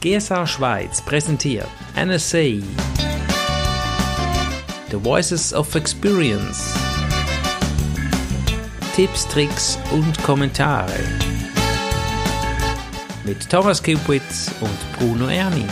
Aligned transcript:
GSA 0.00 0.46
Schweiz 0.46 1.02
präsentiert 1.02 1.68
NSA 1.94 2.62
The 4.90 4.96
Voices 4.96 5.52
of 5.52 5.74
Experience. 5.74 6.74
Tipps, 8.96 9.28
Tricks 9.28 9.78
und 9.92 10.22
Kommentare. 10.22 10.98
Mit 13.24 13.50
Thomas 13.50 13.82
Kupitz 13.82 14.50
und 14.62 14.98
Bruno 14.98 15.28
Erni. 15.28 15.66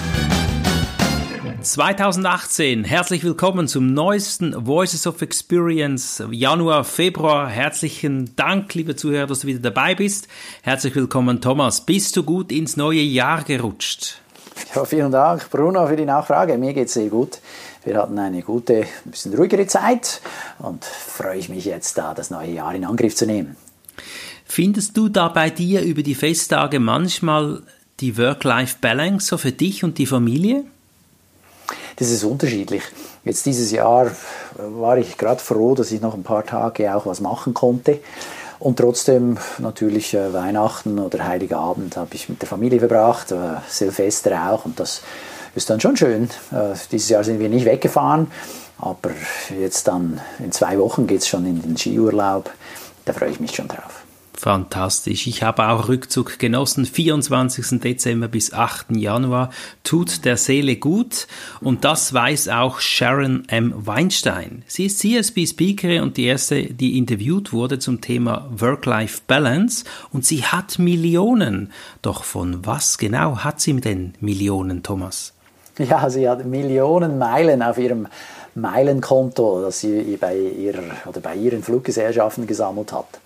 2018, 1.69 2.85
herzlich 2.85 3.23
willkommen 3.25 3.69
zum 3.69 3.93
neuesten 3.93 4.55
Voices 4.67 5.07
of 5.07 5.21
Experience 5.21 6.25
Januar, 6.31 6.83
Februar. 6.83 7.47
Herzlichen 7.47 8.35
Dank, 8.37 8.73
liebe 8.73 8.97
Zuhörer, 8.97 9.27
dass 9.27 9.41
du 9.41 9.49
wieder 9.49 9.59
dabei 9.59 9.95
bist. 9.95 10.29
Herzlich 10.63 10.95
willkommen, 10.95 11.43
Thomas. 11.43 11.83
Bist 11.83 12.17
du 12.17 12.23
gut 12.23 12.53
ins 12.53 12.79
neue 12.79 13.03
Jahr 13.03 13.43
gerutscht? 13.43 14.19
Ja, 14.75 14.87
vielen 14.87 15.13
Dank, 15.13 15.51
Bruno, 15.51 15.87
für 15.87 15.97
die 15.97 16.07
Nachfrage. 16.07 16.57
Mir 16.57 16.73
geht 16.73 16.87
es 16.87 16.95
sehr 16.95 17.11
gut. 17.11 17.39
Wir 17.85 17.99
hatten 17.99 18.19
eine 18.19 18.41
gute, 18.41 18.87
ein 19.05 19.11
bisschen 19.11 19.35
ruhigere 19.35 19.67
Zeit 19.67 20.23
und 20.59 20.87
freue 20.87 21.37
ich 21.37 21.51
mich 21.51 21.67
jetzt 21.67 21.99
da, 21.99 22.15
das 22.15 22.31
neue 22.31 22.51
Jahr 22.51 22.75
in 22.75 22.87
Angriff 22.87 23.15
zu 23.15 23.27
nehmen. 23.27 23.57
Findest 24.47 24.97
du 24.97 25.11
da 25.11 25.29
bei 25.29 25.51
dir 25.51 25.83
über 25.83 26.03
die 26.03 26.15
Festtage 26.15 26.81
manchmal 26.81 27.63
die 28.01 28.17
Work-Life-Balance 28.17 29.27
so 29.27 29.37
für 29.37 29.53
dich 29.53 29.85
und 29.85 29.99
die 29.99 30.07
Familie? 30.07 30.65
Das 31.97 32.11
ist 32.11 32.25
unterschiedlich. 32.25 32.83
Jetzt 33.25 33.47
dieses 33.47 33.71
Jahr 33.71 34.11
war 34.57 34.99
ich 34.99 35.19
gerade 35.19 35.41
froh, 35.41 35.75
dass 35.75 35.93
ich 35.93 36.01
noch 36.01 36.15
ein 36.15 36.23
paar 36.23 36.45
Tage 36.45 36.95
auch 36.95 37.07
was 37.07 37.21
machen 37.21 37.55
konnte. 37.55 38.01
Und 38.59 38.79
trotzdem 38.79 39.39
natürlich 39.59 40.15
äh, 40.15 40.33
Weihnachten 40.33 40.99
oder 40.99 41.27
Heiliger 41.27 41.59
Abend 41.59 41.97
habe 41.97 42.15
ich 42.15 42.29
mit 42.29 42.43
der 42.43 42.49
Familie 42.49 42.81
verbracht, 42.81 43.31
äh, 43.31 43.37
Silvester 43.69 44.51
auch. 44.51 44.65
Und 44.65 44.81
das 44.81 45.03
ist 45.55 45.71
dann 45.71 45.81
schon 45.81 45.97
schön. 45.97 46.25
Äh, 46.51 46.75
dieses 46.91 47.09
Jahr 47.09 47.23
sind 47.23 47.39
wir 47.39 47.49
nicht 47.49 47.67
weggefahren, 47.67 48.29
aber 48.79 49.11
jetzt 49.59 49.87
dann 49.87 50.21
in 50.41 50.51
zwei 50.51 50.79
Wochen 50.79 51.07
geht 51.07 51.21
es 51.21 51.29
schon 51.29 51.47
in 51.47 51.63
den 51.63 51.77
Skiurlaub. 51.77 52.51
Da 53.05 53.13
freue 53.13 53.31
ich 53.31 53.41
mich 53.41 53.55
schon 53.55 53.69
drauf. 53.69 54.08
Fantastisch. 54.39 55.27
Ich 55.27 55.43
habe 55.43 55.69
auch 55.69 55.89
Rückzug 55.89 56.39
genossen. 56.39 56.87
24. 56.87 57.81
Dezember 57.81 58.29
bis 58.29 58.53
8. 58.53 58.93
Januar 58.95 59.51
tut 59.83 60.25
der 60.25 60.37
Seele 60.37 60.77
gut. 60.77 61.27
Und 61.61 61.85
das 61.85 62.15
weiß 62.15 62.49
auch 62.51 62.79
Sharon 62.79 63.43
M. 63.49 63.75
Weinstein. 63.77 64.63
Sie 64.69 64.87
ist 64.87 65.01
CSB-Speakerin 65.01 66.03
und 66.03 66.17
die 66.17 66.27
erste, 66.27 66.63
die 66.73 66.99
interviewt 66.99 67.53
wurde 67.53 67.81
zum 67.81 68.01
Thema 68.01 68.49
Work-Life-Balance. 68.57 69.85
Und 70.13 70.25
sie 70.25 70.45
hat 70.45 70.79
Millionen. 70.79 71.73
Doch 72.01 72.23
von 72.23 72.65
was 72.65 72.97
genau 72.97 73.39
hat 73.39 73.61
sie 73.61 73.75
denn 73.81 74.15
Millionen, 74.21 74.85
Thomas? 74.85 75.35
Ja, 75.79 76.09
sie 76.11 76.29
hat 76.29 76.45
Millionen 76.45 77.19
Meilen 77.19 77.61
auf 77.61 77.77
ihrem 77.79 78.07
Meilenkonto, 78.55 79.63
das 79.63 79.81
sie 79.81 80.17
bei, 80.21 80.37
ihrer, 80.37 80.83
oder 81.07 81.21
bei 81.21 81.35
ihren 81.35 81.65
Fluggesellschaften 81.65 82.47
gesammelt 82.47 82.93
hat. 82.93 83.19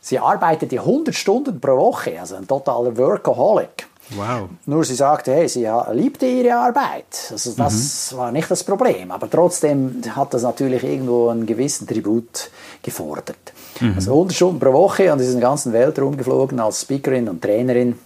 Sie 0.00 0.18
arbeitete 0.18 0.76
100 0.76 1.14
Stunden 1.14 1.60
pro 1.60 1.76
Woche, 1.76 2.20
also 2.20 2.36
ein 2.36 2.46
totaler 2.46 2.96
Workaholic. 2.96 3.86
Wow. 4.10 4.48
Nur 4.66 4.84
sie 4.84 4.94
sagte, 4.94 5.34
hey, 5.34 5.48
sie 5.48 5.68
liebte 5.92 6.26
ihre 6.26 6.56
Arbeit. 6.56 7.28
Also 7.30 7.52
das 7.52 8.10
mhm. 8.12 8.16
war 8.16 8.32
nicht 8.32 8.50
das 8.50 8.64
Problem. 8.64 9.10
Aber 9.10 9.28
trotzdem 9.28 10.02
hat 10.14 10.32
das 10.32 10.42
natürlich 10.42 10.82
irgendwo 10.82 11.28
einen 11.28 11.44
gewissen 11.44 11.86
Tribut 11.86 12.50
gefordert. 12.82 13.52
Mhm. 13.80 13.94
Also 13.96 14.12
100 14.12 14.34
Stunden 14.34 14.60
pro 14.60 14.72
Woche 14.72 15.12
und 15.12 15.20
ist 15.20 15.28
in 15.28 15.40
der 15.40 15.48
ganzen 15.48 15.72
Welt 15.72 15.98
rumgeflogen 15.98 16.58
als 16.58 16.82
Speakerin 16.82 17.28
und 17.28 17.42
Trainerin 17.42 17.98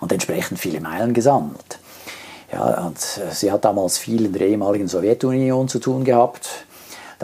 und 0.00 0.12
entsprechend 0.12 0.60
viele 0.60 0.80
Meilen 0.80 1.12
gesammelt. 1.12 1.78
Ja, 2.52 2.86
und 2.86 2.98
sie 2.98 3.50
hat 3.50 3.64
damals 3.64 3.98
viel 3.98 4.26
in 4.26 4.32
der 4.32 4.42
ehemaligen 4.42 4.86
Sowjetunion 4.86 5.66
zu 5.66 5.80
tun 5.80 6.04
gehabt. 6.04 6.48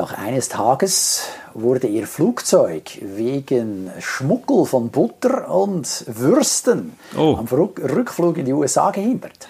Doch 0.00 0.15
eines 0.15 0.49
Tages 0.49 1.25
wurde 1.53 1.87
ihr 1.87 2.06
Flugzeug 2.06 2.84
wegen 3.03 3.91
Schmuggel 3.99 4.65
von 4.65 4.88
Butter 4.88 5.50
und 5.50 6.06
Würsten 6.06 6.97
oh. 7.15 7.37
am 7.38 7.44
Rückflug 7.44 8.39
in 8.39 8.47
die 8.47 8.55
USA 8.55 8.93
gehindert. 8.93 9.47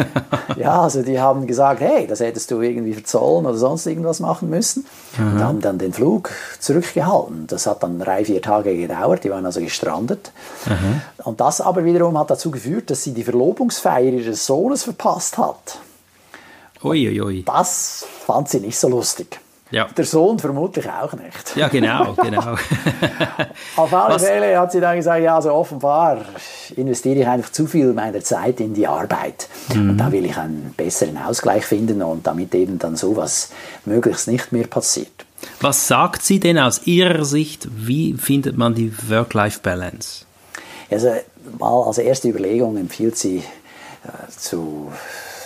ja, 0.58 0.82
also 0.82 1.00
die 1.00 1.18
haben 1.18 1.46
gesagt, 1.46 1.80
hey, 1.80 2.06
das 2.06 2.20
hättest 2.20 2.50
du 2.50 2.60
irgendwie 2.60 2.92
verzollen 2.92 3.46
oder 3.46 3.56
sonst 3.56 3.86
irgendwas 3.86 4.20
machen 4.20 4.50
müssen. 4.50 4.84
Mhm. 5.16 5.32
Und 5.32 5.42
haben 5.42 5.60
dann 5.62 5.78
den 5.78 5.94
Flug 5.94 6.32
zurückgehalten. 6.58 7.46
Das 7.46 7.66
hat 7.66 7.82
dann 7.82 7.98
drei, 7.98 8.26
vier 8.26 8.42
Tage 8.42 8.76
gedauert, 8.76 9.24
die 9.24 9.30
waren 9.30 9.46
also 9.46 9.60
gestrandet. 9.60 10.32
Mhm. 10.66 11.00
Und 11.24 11.40
das 11.40 11.62
aber 11.62 11.82
wiederum 11.86 12.18
hat 12.18 12.28
dazu 12.28 12.50
geführt, 12.50 12.90
dass 12.90 13.04
sie 13.04 13.14
die 13.14 13.24
Verlobungsfeier 13.24 14.12
ihres 14.12 14.44
Sohnes 14.44 14.82
verpasst 14.82 15.38
hat. 15.38 15.78
Ui. 16.82 17.42
Das 17.46 18.04
fand 18.26 18.50
sie 18.50 18.60
nicht 18.60 18.78
so 18.78 18.90
lustig. 18.90 19.40
Ja. 19.74 19.88
Der 19.96 20.04
Sohn 20.04 20.38
vermutlich 20.38 20.88
auch 20.88 21.12
nicht. 21.14 21.56
Ja, 21.56 21.66
genau, 21.66 22.12
genau. 22.22 22.54
Auf 23.76 23.92
alle? 23.92 24.20
Fälle 24.20 24.56
hat 24.56 24.70
sie 24.70 24.80
dann 24.80 24.96
gesagt, 24.96 25.20
ja, 25.20 25.34
also 25.34 25.52
offenbar 25.52 26.18
investiere 26.76 27.16
ich 27.16 27.26
einfach 27.26 27.50
zu 27.50 27.66
viel 27.66 27.92
meiner 27.92 28.20
Zeit 28.20 28.60
in 28.60 28.72
die 28.72 28.86
Arbeit. 28.86 29.48
Mhm. 29.74 29.90
Und 29.90 29.98
da 29.98 30.12
will 30.12 30.26
ich 30.26 30.36
einen 30.36 30.72
besseren 30.76 31.18
Ausgleich 31.18 31.66
finden 31.66 32.02
und 32.02 32.24
damit 32.24 32.54
eben 32.54 32.78
dann 32.78 32.94
sowas 32.94 33.50
möglichst 33.84 34.28
nicht 34.28 34.52
mehr 34.52 34.68
passiert. 34.68 35.26
Was 35.60 35.88
sagt 35.88 36.22
sie 36.22 36.38
denn 36.38 36.56
aus 36.56 36.86
Ihrer 36.86 37.24
Sicht, 37.24 37.66
wie 37.74 38.14
findet 38.14 38.56
man 38.56 38.76
die 38.76 38.94
Work-Life-Balance? 39.08 40.24
Also 40.88 41.10
mal 41.58 41.82
als 41.82 41.98
erste 41.98 42.28
Überlegung 42.28 42.76
empfiehlt 42.76 43.18
sie 43.18 43.38
äh, 43.38 44.30
zu 44.30 44.92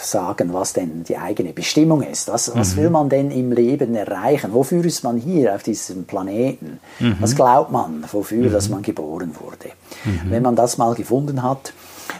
sagen, 0.05 0.53
was 0.53 0.73
denn 0.73 1.05
die 1.05 1.17
eigene 1.17 1.53
Bestimmung 1.53 2.03
ist. 2.03 2.29
Was, 2.29 2.55
was 2.55 2.75
mhm. 2.75 2.81
will 2.81 2.91
man 2.91 3.09
denn 3.09 3.31
im 3.31 3.53
Leben 3.53 3.95
erreichen? 3.95 4.53
Wofür 4.53 4.85
ist 4.85 5.05
man 5.05 5.17
hier 5.17 5.55
auf 5.55 5.63
diesem 5.63 6.05
Planeten? 6.05 6.81
Mhm. 6.99 7.17
Was 7.21 7.35
glaubt 7.35 7.71
man, 7.71 8.05
wofür 8.11 8.49
mhm. 8.49 8.53
dass 8.53 8.69
man 8.69 8.83
geboren 8.83 9.35
wurde? 9.41 9.73
Mhm. 10.05 10.31
Wenn 10.31 10.43
man 10.43 10.57
das 10.57 10.79
mal 10.79 10.95
gefunden 10.95 11.43
hat, 11.43 11.73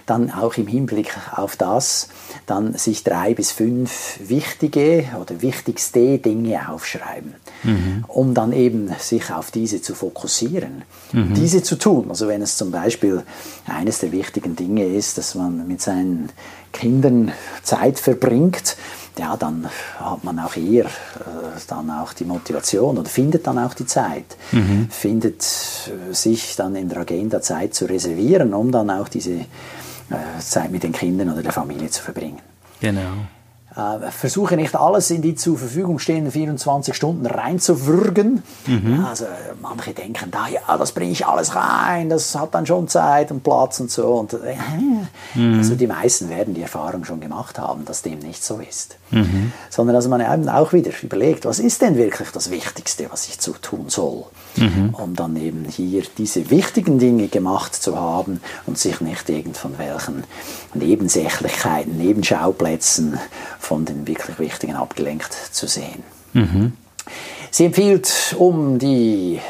dann 0.09 0.31
auch 0.31 0.57
im 0.57 0.67
Hinblick 0.67 1.17
auf 1.35 1.57
das, 1.57 2.09
dann 2.47 2.75
sich 2.75 3.05
drei 3.05 3.35
bis 3.35 3.53
fünf 3.53 4.19
wichtige 4.21 5.05
oder 5.21 5.43
wichtigste 5.43 6.19
Dinge 6.19 6.69
aufschreiben, 6.71 7.35
mhm. 7.63 8.05
um 8.09 8.35
dann 8.35 8.53
eben 8.53 8.91
sich 8.99 9.31
auf 9.31 9.51
diese 9.51 9.83
zu 9.83 9.95
fokussieren, 9.95 10.83
mhm. 11.13 11.35
diese 11.35 11.63
zu 11.63 11.77
tun. 11.77 12.07
Also 12.09 12.29
wenn 12.29 12.43
es 12.43 12.57
zum 12.57 12.71
Beispiel 12.71 13.23
eines 13.67 13.99
der 13.99 14.13
wichtigen 14.13 14.57
Dinge 14.57 14.85
ist, 14.85 15.19
dass 15.19 15.35
man 15.35 15.67
mit 15.69 15.83
seinen 15.83 16.31
Kindern 16.73 17.33
Zeit 17.63 17.99
verbringt, 17.99 18.77
ja, 19.19 19.37
dann 19.37 19.69
hat 19.99 20.23
man 20.23 20.39
auch 20.39 20.57
eher 20.57 20.85
äh, 20.85 21.59
dann 21.67 21.91
auch 21.91 22.13
die 22.13 22.25
Motivation 22.25 22.99
oder 22.99 23.09
findet 23.09 23.47
dann 23.47 23.59
auch 23.59 23.75
die 23.75 23.87
Zeit, 23.87 24.37
mhm. 24.53 24.89
findet 24.91 25.43
äh, 25.43 26.15
sich 26.15 26.57
dann 26.57 26.77
in 26.77 26.89
der 26.89 26.99
Agenda 26.99 27.41
Zeit 27.41 27.75
zu 27.75 27.87
reservieren, 27.87 28.55
um 28.55 28.71
dann 28.71 28.91
auch 28.91 29.09
diese 29.09 29.45
Zeit 30.41 30.71
mit 30.71 30.83
den 30.83 30.93
Kindern 30.93 31.31
oder 31.31 31.43
der 31.43 31.53
Familie 31.53 31.91
zu 31.91 32.03
verbringen. 32.03 32.41
Genau. 32.81 33.27
Äh, 33.79 34.11
versuche 34.11 34.57
nicht 34.57 34.75
alles 34.75 35.09
in 35.11 35.23
die 35.23 35.37
zur 35.37 35.57
Verfügung 35.57 36.01
stehenden 36.01 36.33
24 36.33 36.97
Stunden 36.97 37.27
reinzuwürgen. 37.27 38.43
Mhm. 38.67 39.07
Also 39.09 39.27
manche 39.63 39.93
denken 39.93 40.33
da, 40.33 40.49
ja, 40.49 40.77
das 40.77 40.91
bringe 40.91 41.13
ich 41.13 41.25
alles 41.25 41.55
rein, 41.55 42.09
das 42.09 42.35
hat 42.35 42.57
dann 42.57 42.67
schon 42.67 42.89
Zeit 42.89 43.31
und 43.31 43.45
Platz 43.45 43.79
und 43.79 43.89
so. 43.89 44.15
Und, 44.15 44.33
äh, 44.33 44.57
mhm. 45.37 45.59
Also 45.59 45.77
die 45.77 45.87
meisten 45.87 46.29
werden 46.29 46.55
die 46.55 46.63
Erfahrung 46.63 47.05
schon 47.05 47.21
gemacht 47.21 47.61
haben, 47.61 47.85
dass 47.85 48.03
dem 48.03 48.19
nicht 48.19 48.43
so 48.43 48.59
ist. 48.59 48.97
Mhm. 49.13 49.53
Sondern 49.71 49.95
dass 49.95 50.09
man 50.09 50.21
eben 50.21 50.49
auch 50.49 50.73
wieder 50.73 50.91
überlegt, 51.01 51.45
was 51.45 51.61
ist 51.61 51.81
denn 51.81 51.97
wirklich 51.97 52.31
das 52.31 52.51
Wichtigste, 52.51 53.07
was 53.11 53.29
ich 53.29 53.39
zu 53.39 53.53
tun 53.53 53.85
soll, 53.89 54.25
mhm. 54.57 54.93
um 54.93 55.15
dann 55.15 55.37
eben 55.37 55.65
hier 55.67 56.03
diese 56.19 56.51
wichtigen 56.51 56.99
Dinge 56.99 57.29
gemacht 57.29 57.77
zu 57.77 57.97
haben 57.97 58.41
und 58.67 58.77
sich 58.77 59.01
nicht 59.01 59.29
irgend 59.29 59.57
von 59.57 59.79
welchen 59.79 60.25
Nebensächlichkeiten, 60.75 61.97
Nebenschauplätzen 61.97 63.21
von 63.69 63.85
den 63.85 64.07
wirklich 64.07 64.39
Wichtigen 64.39 64.77
abgelenkt 64.77 65.35
zu 65.35 65.67
sehen. 65.67 66.03
Mhm. 66.33 66.73
Sie 67.51 67.67
empfiehlt, 67.67 68.35
um 68.39 68.79
die 68.79 69.41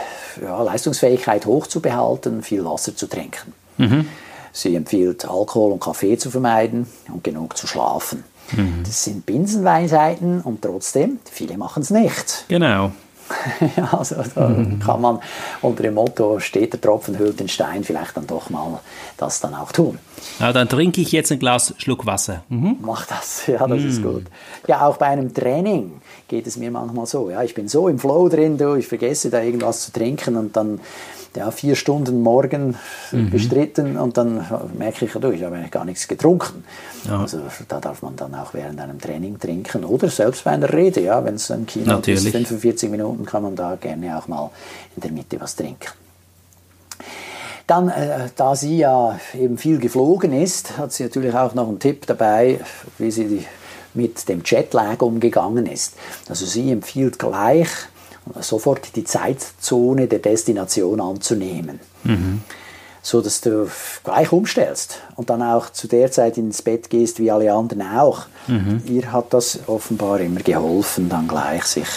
ja, 0.42 0.60
Leistungsfähigkeit 0.60 1.46
hochzubehalten, 1.46 2.42
viel 2.42 2.64
Wasser 2.64 2.96
zu 2.96 3.06
trinken. 3.06 3.52
Mhm. 3.76 4.08
Sie 4.52 4.74
empfiehlt, 4.74 5.24
Alkohol 5.24 5.70
und 5.70 5.80
Kaffee 5.80 6.18
zu 6.18 6.32
vermeiden 6.32 6.88
und 7.12 7.22
genug 7.22 7.56
zu 7.56 7.68
schlafen. 7.68 8.24
Mhm. 8.56 8.82
Das 8.84 9.04
sind 9.04 9.24
Binsenweisheiten 9.24 10.40
und 10.40 10.62
trotzdem, 10.62 11.20
viele 11.30 11.56
machen 11.56 11.84
es 11.84 11.90
nicht. 11.90 12.44
Genau. 12.48 12.90
ja, 13.76 13.92
also 13.92 14.16
da 14.34 14.48
mhm. 14.48 14.78
kann 14.78 15.00
man 15.00 15.20
unter 15.62 15.82
dem 15.82 15.94
Motto 15.94 16.40
steht 16.40 16.72
der 16.72 16.80
Tropfen 16.80 17.18
hüllt 17.18 17.40
den 17.40 17.48
Stein 17.48 17.84
vielleicht 17.84 18.16
dann 18.16 18.26
doch 18.26 18.50
mal 18.50 18.80
das 19.16 19.40
dann 19.40 19.54
auch 19.54 19.72
tun. 19.72 19.98
Ja, 20.40 20.52
dann 20.52 20.68
trinke 20.68 21.00
ich 21.00 21.12
jetzt 21.12 21.30
ein 21.32 21.38
Glas 21.38 21.74
Schluck 21.78 22.06
Wasser. 22.06 22.42
Mhm. 22.48 22.78
Mach 22.80 23.06
das, 23.06 23.42
ja, 23.46 23.66
das 23.66 23.80
mhm. 23.80 23.88
ist 23.88 24.02
gut. 24.02 24.24
Ja, 24.66 24.86
auch 24.86 24.96
bei 24.96 25.06
einem 25.06 25.32
Training 25.32 26.00
geht 26.28 26.46
es 26.46 26.56
mir 26.56 26.70
manchmal 26.70 27.06
so. 27.06 27.30
Ja, 27.30 27.42
ich 27.42 27.54
bin 27.54 27.68
so 27.68 27.88
im 27.88 27.98
Flow 27.98 28.28
drin, 28.28 28.58
du, 28.58 28.74
ich 28.74 28.86
vergesse 28.86 29.30
da 29.30 29.40
irgendwas 29.42 29.86
zu 29.86 29.92
trinken 29.92 30.36
und 30.36 30.56
dann 30.56 30.80
ja, 31.36 31.50
vier 31.50 31.76
Stunden 31.76 32.22
morgen 32.22 32.76
mhm. 33.12 33.30
bestritten 33.30 33.96
und 33.96 34.16
dann 34.16 34.46
merke 34.76 35.04
ich, 35.04 35.12
du, 35.12 35.30
ich 35.30 35.42
habe 35.42 35.56
eigentlich 35.56 35.70
gar 35.70 35.84
nichts 35.84 36.08
getrunken. 36.08 36.64
Ja. 37.06 37.20
Also 37.20 37.40
da 37.68 37.80
darf 37.80 38.02
man 38.02 38.16
dann 38.16 38.34
auch 38.34 38.54
während 38.54 38.80
einem 38.80 39.00
Training 39.00 39.38
trinken 39.38 39.84
oder 39.84 40.08
selbst 40.08 40.44
bei 40.44 40.52
einer 40.52 40.72
Rede, 40.72 41.00
ja, 41.00 41.24
wenn 41.24 41.34
es 41.34 41.50
ein 41.50 41.66
Kino 41.66 41.86
Natürlich. 41.86 42.26
ist, 42.26 42.32
45 42.32 42.90
Minuten 42.90 43.24
kann 43.24 43.42
man 43.42 43.56
da 43.56 43.76
gerne 43.76 44.18
auch 44.18 44.28
mal 44.28 44.50
in 44.96 45.02
der 45.02 45.12
Mitte 45.12 45.40
was 45.40 45.54
trinken. 45.54 45.88
Dann, 47.66 47.90
äh, 47.90 48.30
da 48.34 48.56
sie 48.56 48.78
ja 48.78 49.20
eben 49.34 49.58
viel 49.58 49.78
geflogen 49.78 50.32
ist, 50.32 50.78
hat 50.78 50.92
sie 50.92 51.02
natürlich 51.02 51.34
auch 51.34 51.54
noch 51.54 51.68
einen 51.68 51.78
Tipp 51.78 52.06
dabei, 52.06 52.60
wie 52.96 53.10
sie 53.10 53.44
mit 53.92 54.28
dem 54.28 54.42
Jetlag 54.44 55.02
umgegangen 55.02 55.66
ist. 55.66 55.94
Also 56.28 56.46
sie 56.46 56.72
empfiehlt 56.72 57.18
gleich, 57.18 57.68
sofort 58.40 58.96
die 58.96 59.04
Zeitzone 59.04 60.06
der 60.06 60.18
Destination 60.18 61.00
anzunehmen. 61.00 61.80
Mhm. 62.04 62.42
So 63.02 63.22
dass 63.22 63.40
du 63.40 63.70
gleich 64.04 64.32
umstellst 64.32 65.00
und 65.16 65.30
dann 65.30 65.42
auch 65.42 65.70
zu 65.70 65.88
der 65.88 66.10
Zeit 66.10 66.36
ins 66.36 66.62
Bett 66.62 66.90
gehst 66.90 67.20
wie 67.20 67.30
alle 67.30 67.52
anderen 67.52 67.82
auch. 67.82 68.26
Mhm. 68.48 68.82
Ihr 68.86 69.12
hat 69.12 69.32
das 69.32 69.60
offenbar 69.66 70.20
immer 70.20 70.40
geholfen, 70.40 71.08
dann 71.08 71.28
gleich 71.28 71.64
sich 71.64 71.88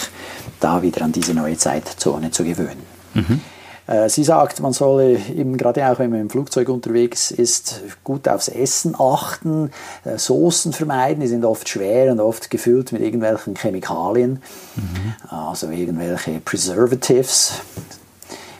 da 0.60 0.82
wieder 0.82 1.02
an 1.02 1.12
diese 1.12 1.34
neue 1.34 1.58
Zeitzone 1.58 2.32
zu 2.32 2.44
gewöhnen. 2.44 2.84
Mhm. 3.14 3.42
Äh, 3.88 4.10
sie 4.10 4.24
sagt, 4.24 4.60
man 4.60 4.74
solle 4.74 5.18
eben 5.18 5.58
gerade 5.58 5.86
auch, 5.90 6.00
wenn 6.00 6.12
man 6.12 6.22
im 6.22 6.30
Flugzeug 6.30 6.70
unterwegs 6.70 7.32
ist, 7.32 7.82
gut 8.04 8.28
aufs 8.28 8.48
Essen 8.48 8.96
achten, 8.98 9.72
äh, 10.06 10.18
Soßen 10.18 10.74
vermeiden, 10.74 11.22
die 11.22 11.28
sind 11.28 11.46
oft 11.46 11.68
schwer 11.68 12.12
und 12.12 12.20
oft 12.20 12.50
gefüllt 12.50 12.92
mit 12.92 13.02
irgendwelchen 13.02 13.56
Chemikalien, 13.56 14.42
mhm. 14.76 15.14
also 15.30 15.70
irgendwelche 15.70 16.40
Preservatives, 16.40 17.54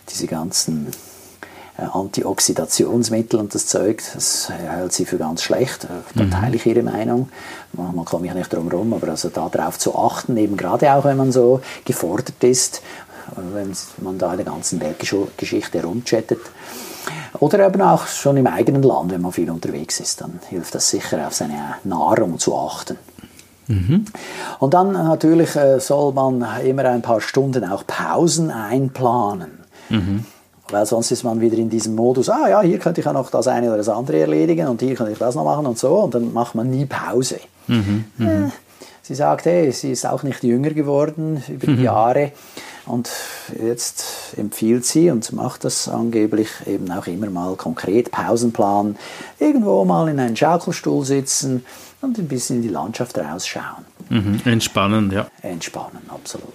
diese 0.10 0.28
ganzen 0.28 0.88
äh, 1.78 1.84
Antioxidationsmittel 1.84 3.40
und 3.40 3.54
das 3.54 3.68
Zeug, 3.68 4.02
das 4.14 4.50
hält 4.50 4.92
sie 4.92 5.06
für 5.06 5.18
ganz 5.18 5.44
schlecht. 5.44 5.88
Da 6.16 6.24
mhm. 6.24 6.32
teile 6.32 6.56
ich 6.56 6.66
ihre 6.66 6.84
Meinung. 6.84 7.30
Manchmal 7.74 8.06
komme 8.06 8.28
ich 8.28 8.34
nicht 8.34 8.52
drum 8.52 8.70
herum, 8.70 8.94
aber 8.94 9.10
also 9.10 9.30
darauf 9.30 9.78
zu 9.78 9.96
achten, 9.96 10.36
eben 10.36 10.58
gerade 10.58 10.94
auch 10.94 11.06
wenn 11.06 11.16
man 11.16 11.32
so 11.32 11.62
gefordert 11.86 12.44
ist 12.44 12.82
wenn 13.54 13.74
man 13.98 14.18
da 14.18 14.32
in 14.32 14.38
der 14.38 14.46
ganzen 14.46 14.80
Weltgeschichte 14.82 15.80
herumchattet. 15.80 16.40
Oder 17.40 17.66
eben 17.66 17.82
auch 17.82 18.08
schon 18.08 18.38
im 18.38 18.48
eigenen 18.48 18.84
Land, 18.84 19.12
wenn 19.12 19.22
man 19.22 19.32
viel 19.32 19.50
unterwegs 19.50 20.00
ist, 20.00 20.22
dann 20.22 20.40
hilft 20.50 20.76
das 20.76 20.90
sicher, 20.90 21.26
auf 21.26 21.34
seine 21.34 21.76
Nahrung 21.84 22.38
zu 22.38 22.56
achten. 22.56 22.98
Mhm. 23.68 24.06
Und 24.60 24.74
dann 24.74 24.92
natürlich 24.92 25.56
äh, 25.56 25.80
soll 25.80 26.14
man 26.14 26.46
immer 26.64 26.86
ein 26.86 27.02
paar 27.02 27.22
Stunden 27.22 27.64
auch 27.64 27.88
Pausen 27.88 28.52
einplanen. 28.52 29.60
Mhm. 29.90 30.26
Weil 30.70 30.86
sonst 30.86 31.12
ist 31.12 31.24
man 31.24 31.42
wieder 31.42 31.58
in 31.58 31.70
diesem 31.70 31.96
Modus, 31.96 32.30
ah 32.30 32.48
ja, 32.50 32.62
hier 32.62 32.80
könnte 32.80 33.02
ich 33.02 33.06
ja 33.06 33.14
noch 33.14 33.30
das 33.30 33.48
eine 33.48 33.68
oder 33.68 33.78
das 33.78 33.90
andere 33.90 34.20
erledigen 34.20 34.68
und 34.68 34.82
hier 34.82 34.96
könnte 34.96 35.12
ich 35.12 35.18
das 35.18 35.36
noch 35.36 35.44
machen 35.44 35.66
und 35.66 35.78
so 35.78 35.96
und 36.00 36.14
dann 36.14 36.32
macht 36.34 36.56
man 36.56 36.70
nie 36.70 36.86
Pause. 36.86 37.40
Mhm. 37.68 38.06
Äh, 38.20 38.24
mhm. 38.24 38.52
sie 39.02 39.16
sagt, 39.16 39.46
hey, 39.46 39.72
sie 39.72 39.92
ist 39.92 40.06
auch 40.06 40.24
nicht 40.24 40.44
jünger 40.44 40.72
geworden 40.72 41.44
über 41.48 41.68
die 41.68 41.74
mhm. 41.74 41.84
Jahre. 41.84 42.32
Und 42.86 43.10
jetzt 43.62 44.36
empfiehlt 44.38 44.86
sie 44.86 45.12
und 45.12 45.32
macht 45.34 45.64
das 45.64 45.88
angeblich 45.88 46.50
eben 46.66 46.92
auch 46.92 47.08
immer 47.08 47.30
mal 47.30 47.56
konkret, 47.56 48.12
Pausenplan, 48.12 48.98
irgendwo 49.40 49.86
mal 49.86 50.10
in 50.10 50.20
einen 50.20 50.36
Schaukelstuhl 50.36 51.06
sitzen 51.06 51.64
und 52.02 52.18
ein 52.18 52.28
bisschen 52.28 52.58
in 52.58 52.62
die 52.64 52.70
Landschaft 52.70 53.18
rausschauen. 53.18 53.86
Mhm, 54.10 54.42
entspannen, 54.46 55.12
ja. 55.12 55.28
Entspannen, 55.42 56.02
absolut. 56.10 56.48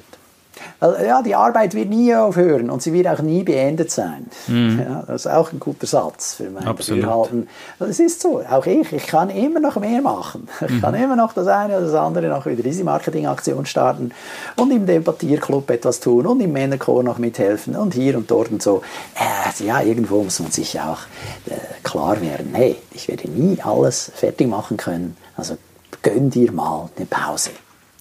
Weil, 0.80 1.06
ja, 1.06 1.22
die 1.22 1.34
Arbeit 1.34 1.74
wird 1.74 1.88
nie 1.88 2.14
aufhören 2.14 2.70
und 2.70 2.82
sie 2.82 2.92
wird 2.92 3.06
auch 3.06 3.20
nie 3.20 3.42
beendet 3.42 3.90
sein. 3.90 4.26
Mhm. 4.46 4.80
Ja, 4.86 5.04
das 5.06 5.26
ist 5.26 5.32
auch 5.32 5.52
ein 5.52 5.60
guter 5.60 5.86
Satz 5.86 6.34
für 6.34 6.50
mein 6.50 6.64
Dafürhalten. 6.64 7.48
Es 7.78 8.00
ist 8.00 8.20
so, 8.20 8.42
auch 8.48 8.66
ich, 8.66 8.92
ich 8.92 9.06
kann 9.06 9.30
immer 9.30 9.60
noch 9.60 9.76
mehr 9.76 10.00
machen. 10.02 10.48
Ich 10.66 10.72
mhm. 10.72 10.80
kann 10.80 10.94
immer 10.94 11.16
noch 11.16 11.32
das 11.32 11.46
eine 11.46 11.76
oder 11.76 11.86
das 11.86 11.94
andere 11.94 12.26
noch 12.28 12.44
wieder 12.46 12.62
diese 12.62 12.82
Marketingaktion 12.82 13.66
starten 13.66 14.10
und 14.56 14.72
im 14.72 14.84
Debattierclub 14.84 15.70
etwas 15.70 16.00
tun 16.00 16.26
und 16.26 16.40
im 16.40 16.52
Männerchor 16.52 17.04
noch 17.04 17.18
mithelfen 17.18 17.76
und 17.76 17.94
hier 17.94 18.16
und 18.16 18.30
dort 18.30 18.50
und 18.50 18.62
so. 18.62 18.82
Äh, 19.14 19.64
ja, 19.64 19.80
irgendwo 19.80 20.22
muss 20.24 20.40
man 20.40 20.50
sich 20.50 20.80
auch 20.80 20.98
äh, 21.46 21.54
klar 21.84 22.20
werden, 22.20 22.50
hey, 22.52 22.76
ich 22.92 23.06
werde 23.06 23.30
nie 23.30 23.58
alles 23.62 24.10
fertig 24.14 24.48
machen 24.48 24.76
können, 24.76 25.16
also 25.36 25.56
gönn 26.02 26.30
dir 26.30 26.52
mal 26.52 26.88
eine 26.96 27.06
Pause. 27.06 27.50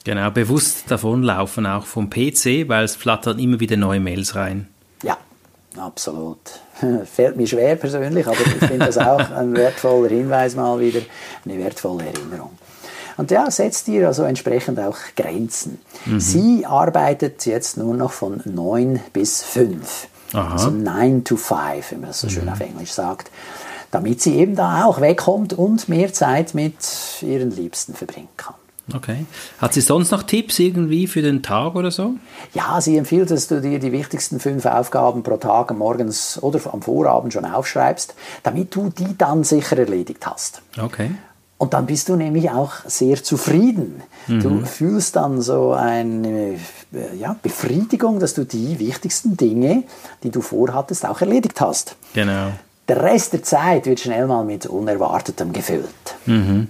Genau, 0.05 0.29
bewusst 0.29 0.83
davonlaufen 0.89 1.65
auch 1.65 1.85
vom 1.85 2.11
PC, 2.11 2.69
weil 2.69 2.85
es 2.85 2.95
flattern 2.95 3.39
immer 3.39 3.59
wieder 3.59 3.75
neue 3.75 3.99
Mails 3.99 4.35
rein. 4.35 4.69
Ja, 5.01 5.17
absolut. 5.77 6.37
Fällt 7.11 7.35
mir 7.35 7.47
schwer 7.47 7.75
persönlich, 7.75 8.27
aber 8.27 8.39
ich 8.39 8.67
finde 8.67 8.85
das 8.85 8.99
auch 8.99 9.31
ein 9.31 9.55
wertvoller 9.55 10.09
Hinweis 10.09 10.55
mal 10.55 10.79
wieder, 10.79 11.01
eine 11.43 11.57
wertvolle 11.57 12.05
Erinnerung. 12.05 12.51
Und 13.17 13.31
ja, 13.31 13.49
setzt 13.49 13.87
ihr 13.87 14.07
also 14.07 14.23
entsprechend 14.23 14.79
auch 14.79 14.97
Grenzen. 15.17 15.79
Mhm. 16.05 16.19
Sie 16.19 16.65
arbeitet 16.67 17.47
jetzt 17.47 17.75
nur 17.77 17.95
noch 17.95 18.11
von 18.11 18.41
9 18.45 18.99
bis 19.11 19.41
5. 19.41 20.07
Aha. 20.33 20.51
Also 20.51 20.69
9 20.69 21.23
to 21.23 21.35
5, 21.35 21.91
wenn 21.91 22.01
man 22.01 22.09
das 22.09 22.21
so 22.21 22.29
schön 22.29 22.45
mhm. 22.45 22.51
auf 22.51 22.59
Englisch 22.59 22.91
sagt. 22.91 23.31
Damit 23.89 24.21
sie 24.21 24.35
eben 24.35 24.55
da 24.55 24.85
auch 24.85 25.01
wegkommt 25.01 25.53
und 25.53 25.89
mehr 25.89 26.13
Zeit 26.13 26.53
mit 26.53 26.75
ihren 27.21 27.49
Liebsten 27.49 27.95
verbringen 27.95 28.27
kann. 28.37 28.55
Okay. 28.93 29.25
Hat 29.57 29.73
sie 29.73 29.81
sonst 29.81 30.11
noch 30.11 30.23
Tipps 30.23 30.59
irgendwie 30.59 31.07
für 31.07 31.21
den 31.21 31.41
Tag 31.41 31.75
oder 31.75 31.89
so? 31.89 32.15
Ja, 32.53 32.79
sie 32.81 32.97
empfiehlt, 32.97 33.31
dass 33.31 33.47
du 33.47 33.59
dir 33.59 33.79
die 33.79 33.91
wichtigsten 33.91 34.39
fünf 34.39 34.65
Aufgaben 34.65 35.23
pro 35.23 35.37
Tag 35.37 35.75
morgens 35.75 36.41
oder 36.41 36.59
am 36.71 36.81
Vorabend 36.81 37.33
schon 37.33 37.45
aufschreibst, 37.45 38.13
damit 38.43 38.75
du 38.75 38.89
die 38.89 39.17
dann 39.17 39.43
sicher 39.43 39.77
erledigt 39.77 40.25
hast. 40.27 40.61
Okay. 40.79 41.11
Und 41.57 41.73
dann 41.73 41.85
bist 41.85 42.09
du 42.09 42.15
nämlich 42.15 42.51
auch 42.51 42.73
sehr 42.85 43.23
zufrieden. 43.23 44.03
Mhm. 44.27 44.39
Du 44.41 44.65
fühlst 44.65 45.15
dann 45.15 45.41
so 45.41 45.71
eine 45.71 46.59
ja, 47.17 47.35
Befriedigung, 47.41 48.19
dass 48.19 48.33
du 48.33 48.45
die 48.45 48.77
wichtigsten 48.77 49.37
Dinge, 49.37 49.83
die 50.23 50.31
du 50.31 50.41
vorhattest, 50.41 51.05
auch 51.05 51.21
erledigt 51.21 51.59
hast. 51.61 51.95
Genau. 52.13 52.51
Der 52.87 53.01
Rest 53.01 53.33
der 53.33 53.41
Zeit 53.41 53.85
wird 53.85 54.01
schnell 54.01 54.27
mal 54.27 54.43
mit 54.43 54.65
Unerwartetem 54.65 55.53
gefüllt. 55.53 55.87
Mhm. 56.25 56.67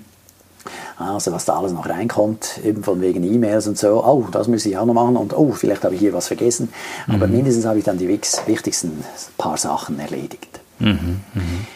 Also 0.97 1.33
was 1.33 1.43
da 1.43 1.57
alles 1.57 1.73
noch 1.73 1.89
reinkommt, 1.89 2.59
eben 2.63 2.83
von 2.83 3.01
wegen 3.01 3.23
E-Mails 3.23 3.67
und 3.67 3.77
so, 3.77 4.03
oh, 4.03 4.27
das 4.31 4.47
muss 4.47 4.65
ich 4.65 4.77
auch 4.77 4.85
noch 4.85 4.93
machen 4.93 5.17
und 5.17 5.37
oh, 5.37 5.51
vielleicht 5.51 5.83
habe 5.83 5.95
ich 5.95 5.99
hier 5.99 6.13
was 6.13 6.27
vergessen. 6.27 6.69
Aber 7.07 7.27
mhm. 7.27 7.33
mindestens 7.33 7.65
habe 7.65 7.79
ich 7.79 7.83
dann 7.83 7.97
die 7.97 8.07
wichtigsten 8.07 9.03
paar 9.37 9.57
Sachen 9.57 9.99
erledigt. 9.99 10.59
Mhm. 10.79 11.21
Mhm. 11.33 11.67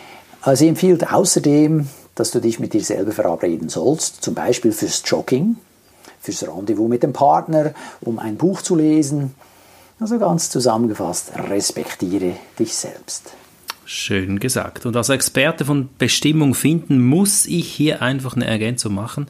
Also 0.41 0.60
sie 0.62 0.70
empfiehlt 0.70 1.12
außerdem, 1.12 1.88
dass 2.15 2.32
du 2.32 2.39
dich 2.39 2.60
mit 2.60 2.74
dir 2.74 2.84
selber 2.84 3.12
verabreden 3.12 3.67
sollst, 3.67 4.24
zum 4.24 4.36
Beispiel 4.36 4.72
fürs 4.72 5.01
Jogging, 5.05 5.58
fürs 6.22 6.43
Rendezvous 6.48 6.88
mit 6.88 7.03
dem 7.03 7.13
Partner, 7.13 7.74
um 8.01 8.20
ein 8.20 8.38
Buch 8.38 8.62
zu 8.62 8.75
lesen. 8.75 9.36
Also 10.00 10.17
ganz 10.17 10.50
zusammengefasst, 10.50 11.34
respektiere 11.50 12.34
dich 12.58 12.74
selbst. 12.74 13.34
Schön 13.91 14.38
gesagt. 14.38 14.86
Und 14.86 14.96
als 14.96 15.10
Experte 15.10 15.65
von 15.65 15.89
Bestimmung 15.98 16.53
finden, 16.53 17.03
muss 17.03 17.48
ich 17.48 17.74
hier 17.74 18.03
einfach 18.03 18.36
eine 18.36 18.46
Ergänzung 18.46 18.93
machen. 18.93 19.25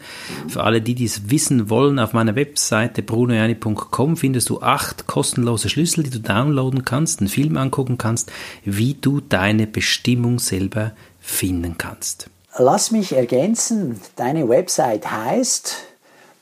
Für 0.49 0.63
alle, 0.63 0.81
die 0.81 0.95
dies 0.95 1.29
wissen 1.29 1.69
wollen, 1.69 1.97
auf 1.97 2.11
meiner 2.11 2.35
Webseite 2.35 3.01
brunojani.com 3.01 4.17
findest 4.17 4.49
du 4.49 4.61
acht 4.61 5.07
kostenlose 5.07 5.69
Schlüssel, 5.69 6.03
die 6.03 6.09
du 6.09 6.19
downloaden 6.19 6.83
kannst, 6.83 7.21
einen 7.21 7.29
Film 7.29 7.55
angucken 7.55 7.97
kannst, 7.97 8.33
wie 8.65 8.95
du 8.95 9.21
deine 9.21 9.65
Bestimmung 9.65 10.39
selber 10.39 10.91
finden 11.21 11.77
kannst. 11.77 12.29
Lass 12.57 12.91
mich 12.91 13.13
ergänzen, 13.13 14.01
deine 14.17 14.49
Website 14.49 15.09
heißt 15.09 15.77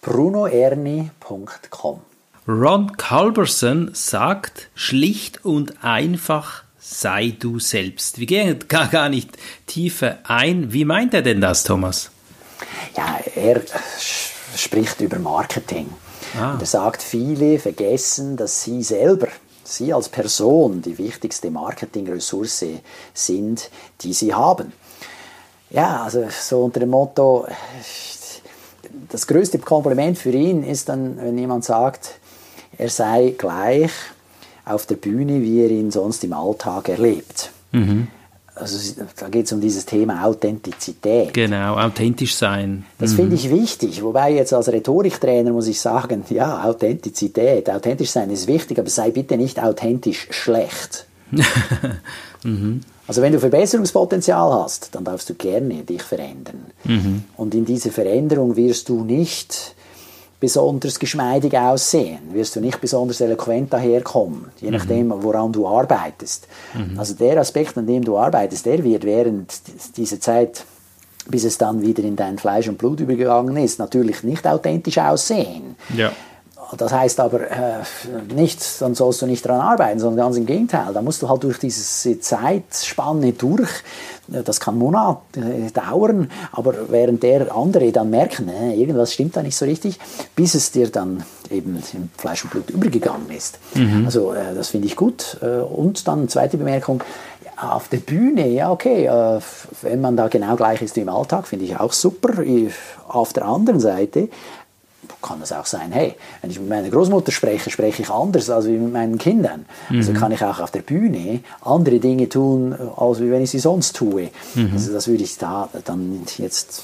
brunoerni.com. 0.02 2.02
Ron 2.48 2.98
Culberson 2.98 3.92
sagt 3.94 4.70
schlicht 4.74 5.46
und 5.46 5.84
einfach, 5.84 6.64
sei 6.80 7.36
du 7.38 7.60
selbst. 7.60 8.20
Wir 8.20 8.26
gehen 8.26 8.60
gar, 8.68 8.88
gar 8.88 9.10
nicht 9.10 9.38
tiefer 9.66 10.20
ein. 10.24 10.72
Wie 10.74 10.86
meint 10.86 11.14
er 11.14 11.22
denn 11.22 11.42
das, 11.42 11.64
Thomas? 11.64 12.12
Ja, 12.96 13.20
er 13.36 13.62
spricht 14.56 15.02
über 15.02 15.20
Marketing. 15.20 15.90
Ah. 16.40 16.54
Und 16.54 16.62
er 16.62 16.68
sagt, 16.68 17.02
viele 17.02 17.60
vergessen, 17.60 18.38
dass 18.38 18.64
sie 18.64 18.84
selber, 18.84 19.28
sie 19.64 19.94
als 19.94 20.10
Person, 20.10 20.82
die 20.82 20.98
wichtigste 20.98 21.52
Marketingressource 21.52 22.66
sind, 23.14 23.70
die 24.02 24.14
sie 24.14 24.34
haben. 24.34 24.74
Ja, 25.70 26.04
also 26.04 26.28
so 26.30 26.64
unter 26.64 26.80
dem 26.80 26.90
Motto, 26.90 27.46
das 29.10 29.28
größte 29.28 29.60
Kompliment 29.60 30.18
für 30.18 30.32
ihn 30.32 30.64
ist 30.64 30.90
dann, 30.90 31.18
wenn 31.18 31.38
jemand 31.38 31.66
sagt, 31.66 32.20
er 32.78 32.90
sei 32.90 33.36
gleich 33.38 33.92
auf 34.68 34.86
der 34.86 34.96
Bühne, 34.96 35.42
wie 35.42 35.62
er 35.62 35.70
ihn 35.70 35.92
sonst 35.92 36.24
im 36.24 36.34
Alltag 36.34 36.90
erlebt. 36.90 37.52
Mhm. 37.72 38.08
Also 38.60 39.04
da 39.20 39.30
geht 39.30 39.46
es 39.46 39.52
um 39.52 39.62
dieses 39.62 39.86
Thema 39.86 40.26
Authentizität. 40.26 41.34
Genau, 41.34 41.78
authentisch 41.78 42.36
sein. 42.36 42.86
Das 42.98 43.12
mhm. 43.12 43.16
finde 43.16 43.36
ich 43.36 43.52
wichtig. 43.52 44.02
Wobei 44.02 44.32
jetzt 44.32 44.54
als 44.54 44.70
Rhetoriktrainer 44.70 45.52
muss 45.52 45.68
ich 45.68 45.80
sagen, 45.80 46.24
ja, 46.30 46.64
Authentizität, 46.64 47.70
authentisch 47.70 48.10
sein 48.10 48.32
ist 48.32 48.48
wichtig, 48.48 48.80
aber 48.80 48.90
sei 48.90 49.12
bitte 49.12 49.38
nicht 49.38 49.62
authentisch 49.62 50.28
schlecht. 50.32 51.06
mhm. 52.44 52.82
Also 53.08 53.22
wenn 53.22 53.32
du 53.32 53.40
Verbesserungspotenzial 53.40 54.52
hast, 54.52 54.90
dann 54.94 55.04
darfst 55.04 55.30
du 55.30 55.36
gerne 55.36 55.84
dich 55.84 56.02
verändern. 56.02 56.66
Mhm. 56.84 57.24
Und 57.38 57.56
in 57.56 57.64
dieser 57.64 57.92
Veränderung 57.92 58.56
wirst 58.56 58.90
du 58.90 59.04
nicht 59.04 59.76
besonders 60.40 61.00
geschmeidig 61.00 61.58
aussehen, 61.58 62.20
wirst 62.32 62.56
du 62.56 62.60
nicht 62.60 62.80
besonders 62.80 63.22
eloquent 63.22 63.74
daherkommen, 63.74 64.46
je 64.62 64.70
nachdem, 64.70 65.08
mhm. 65.08 65.24
woran 65.24 65.52
du 65.52 65.68
arbeitest. 65.68 66.48
Mhm. 66.76 67.00
Also 67.00 67.16
der 67.16 67.40
Aspekt, 67.40 67.78
an 67.78 67.88
dem 67.88 68.04
du 68.04 68.18
arbeitest, 68.18 68.66
der 68.66 68.84
wird 68.84 69.04
während 69.04 69.52
dieser 69.98 70.20
Zeit, 70.20 70.64
bis 71.28 71.44
es 71.44 71.58
dann 71.58 71.82
wieder 71.82 72.04
in 72.04 72.16
dein 72.16 72.38
Fleisch 72.38 72.70
und 72.70 72.78
Blut 72.78 73.00
übergegangen 73.00 73.58
ist, 73.58 73.80
natürlich 73.80 74.24
nicht 74.24 74.46
authentisch 74.46 75.00
aussehen. 75.00 75.76
Ja. 75.96 76.12
Das 76.76 76.92
heißt 76.92 77.20
aber 77.20 77.50
äh, 77.50 77.84
nicht, 78.34 78.82
dann 78.82 78.94
sollst 78.94 79.22
du 79.22 79.26
nicht 79.26 79.46
daran 79.46 79.62
arbeiten, 79.62 80.00
sondern 80.00 80.26
ganz 80.26 80.38
im 80.38 80.46
Gegenteil. 80.46 80.94
Da 80.94 81.02
musst 81.02 81.22
du 81.22 81.30
halt 81.30 81.44
durch 81.44 81.60
diese 81.60 82.20
Zeitspanne 82.20 83.34
durch. 83.34 83.70
Das 84.28 84.60
kann 84.60 84.78
Monate 84.78 85.40
äh, 85.40 85.72
dauern, 85.72 86.30
aber 86.52 86.74
während 86.90 87.24
der 87.24 87.56
andere 87.56 87.92
dann 87.94 88.10
merken, 88.10 88.50
äh, 88.50 88.74
irgendwas 88.74 89.14
stimmt 89.14 89.38
da 89.38 89.44
nicht 89.44 89.56
so 89.56 89.64
richtig, 89.64 89.98
bis 90.36 90.54
es 90.56 90.72
dir 90.72 90.90
dann 90.90 91.24
eben 91.50 91.82
im 91.94 92.10
Fleisch 92.18 92.44
und 92.44 92.52
Blut 92.52 92.70
übergegangen 92.70 93.30
ist. 93.30 93.60
Mhm. 93.74 94.04
Also 94.06 94.34
äh, 94.34 94.54
das 94.54 94.70
finde 94.70 94.88
ich 94.88 94.98
gut. 94.98 95.38
Äh, 95.42 95.62
und 95.62 96.06
dann 96.10 96.28
zweite 96.28 96.58
Bemerkung, 96.58 97.02
auf 97.60 97.88
der 97.88 97.98
Bühne, 97.98 98.48
ja 98.50 98.72
okay, 98.72 99.06
äh, 99.06 99.40
wenn 99.82 100.02
man 100.02 100.16
da 100.16 100.28
genau 100.28 100.56
gleich 100.56 100.82
ist 100.82 100.96
wie 100.96 101.02
im 101.02 101.10
Alltag, 101.10 101.48
finde 101.48 101.66
ich 101.66 101.80
auch 101.80 101.94
super. 101.94 102.44
Auf 103.08 103.34
der 103.34 103.46
anderen 103.46 103.80
Seite 103.80 104.30
kann 105.22 105.42
es 105.42 105.52
auch 105.52 105.66
sein, 105.66 105.92
hey, 105.92 106.16
wenn 106.42 106.52
ich 106.52 106.60
mit 106.60 106.70
meiner 106.70 106.90
Großmutter 106.90 107.32
spreche, 107.32 107.70
spreche 107.70 108.04
ich 108.04 108.10
anders 108.10 108.50
als 108.50 108.66
mit 108.66 108.92
meinen 108.92 109.18
Kindern. 109.18 109.66
Also 109.90 109.94
mhm. 109.94 110.00
Also 110.08 110.14
kann 110.14 110.32
ich 110.32 110.44
auch 110.44 110.60
auf 110.60 110.72
der 110.72 110.82
Bühne 110.82 111.42
andere 111.62 112.00
Dinge 112.00 112.30
tun, 112.30 112.76
als 112.96 113.20
wenn 113.20 113.42
ich 113.42 113.52
sie 113.52 113.60
sonst 113.60 113.96
tue. 113.96 114.30
Mhm. 114.56 114.72
Also 114.74 114.94
das 114.94 115.08
würde 115.08 115.24
ich 115.24 115.38
da 115.38 115.70
dann 115.86 116.22
jetzt 116.38 116.84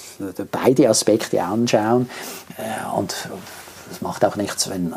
beide 0.52 0.90
Aspekte 0.90 1.42
anschauen 1.42 2.10
äh, 2.58 2.98
und 2.98 3.16
es 3.92 4.02
macht 4.02 4.25
auch 4.25 4.36
nichts, 4.36 4.70
wenn 4.70 4.94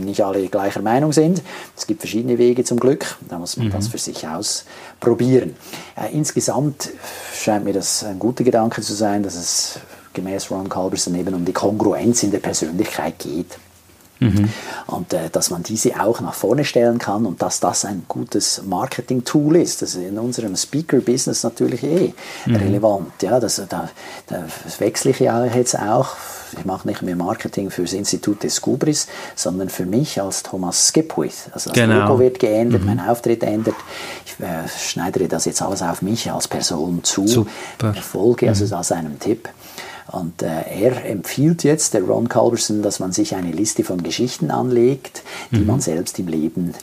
nicht 0.00 0.22
alle 0.22 0.48
gleicher 0.48 0.82
Meinung 0.82 1.12
sind. 1.12 1.42
Es 1.76 1.86
gibt 1.86 2.00
verschiedene 2.00 2.38
Wege 2.38 2.64
zum 2.64 2.80
Glück. 2.80 3.16
Da 3.28 3.38
muss 3.38 3.56
man 3.56 3.68
mhm. 3.68 3.72
das 3.72 3.88
für 3.88 3.98
sich 3.98 4.26
ausprobieren. 4.26 5.54
Äh, 5.96 6.12
insgesamt 6.12 6.90
scheint 7.32 7.64
mir 7.64 7.72
das 7.72 8.04
ein 8.04 8.18
guter 8.18 8.44
Gedanke 8.44 8.82
zu 8.82 8.92
sein, 8.92 9.22
dass 9.22 9.36
es 9.36 9.80
gemäß 10.12 10.50
Ron 10.50 10.68
Culberson 10.68 11.14
eben 11.14 11.34
um 11.34 11.44
die 11.44 11.52
Kongruenz 11.52 12.22
in 12.22 12.30
der 12.30 12.38
Persönlichkeit 12.38 13.18
geht. 13.18 13.58
Mhm. 14.20 14.50
Und 14.86 15.14
äh, 15.14 15.30
dass 15.30 15.50
man 15.50 15.62
diese 15.62 15.98
auch 16.00 16.20
nach 16.20 16.34
vorne 16.34 16.64
stellen 16.64 16.98
kann 16.98 17.24
und 17.24 17.40
dass 17.42 17.58
das 17.58 17.84
ein 17.86 18.04
gutes 18.06 18.62
Marketing-Tool 18.66 19.56
ist. 19.56 19.82
Das 19.82 19.94
ist 19.94 20.02
in 20.02 20.18
unserem 20.18 20.56
Speaker-Business 20.56 21.42
natürlich 21.42 21.82
eh 21.82 22.12
mhm. 22.44 22.56
relevant. 22.56 23.22
Ja, 23.22 23.40
das, 23.40 23.62
da, 23.68 23.88
das 24.26 24.80
wechsle 24.80 25.12
ich 25.12 25.20
ja 25.20 25.46
jetzt 25.46 25.78
auch. 25.78 26.08
Ich 26.58 26.64
mache 26.64 26.86
nicht 26.86 27.00
mehr 27.00 27.16
Marketing 27.16 27.70
für 27.70 27.82
das 27.82 27.92
Institut 27.92 28.42
des 28.42 28.60
Gubris, 28.60 29.06
sondern 29.36 29.68
für 29.68 29.86
mich 29.86 30.20
als 30.20 30.42
Thomas 30.42 30.88
Skipwith. 30.88 31.48
Also 31.52 31.70
das 31.70 31.78
genau. 31.78 32.00
Logo 32.00 32.18
wird 32.18 32.40
geändert, 32.40 32.82
mhm. 32.82 32.88
mein 32.88 33.00
Auftritt 33.00 33.42
ändert. 33.42 33.76
Ich 34.26 34.44
äh, 34.44 34.68
schneidere 34.68 35.28
das 35.28 35.46
jetzt 35.46 35.62
alles 35.62 35.80
auf 35.80 36.02
mich 36.02 36.30
als 36.30 36.48
Person 36.48 37.02
zu. 37.04 37.26
Super. 37.26 37.94
Erfolge, 37.94 38.48
also 38.48 38.66
mhm. 38.66 38.74
als 38.74 38.92
einem 38.92 39.18
Tipp. 39.18 39.48
Und 40.12 40.42
äh, 40.42 40.46
er 40.46 41.04
empfiehlt 41.04 41.62
jetzt, 41.62 41.94
der 41.94 42.02
Ron 42.02 42.28
Culberson, 42.28 42.82
dass 42.82 42.98
man 42.98 43.12
sich 43.12 43.34
eine 43.34 43.52
Liste 43.52 43.84
von 43.84 44.02
Geschichten 44.02 44.50
anlegt, 44.50 45.22
die 45.52 45.58
mhm. 45.58 45.66
man 45.66 45.80
selbst 45.80 46.18
im 46.18 46.28
Leben 46.28 46.74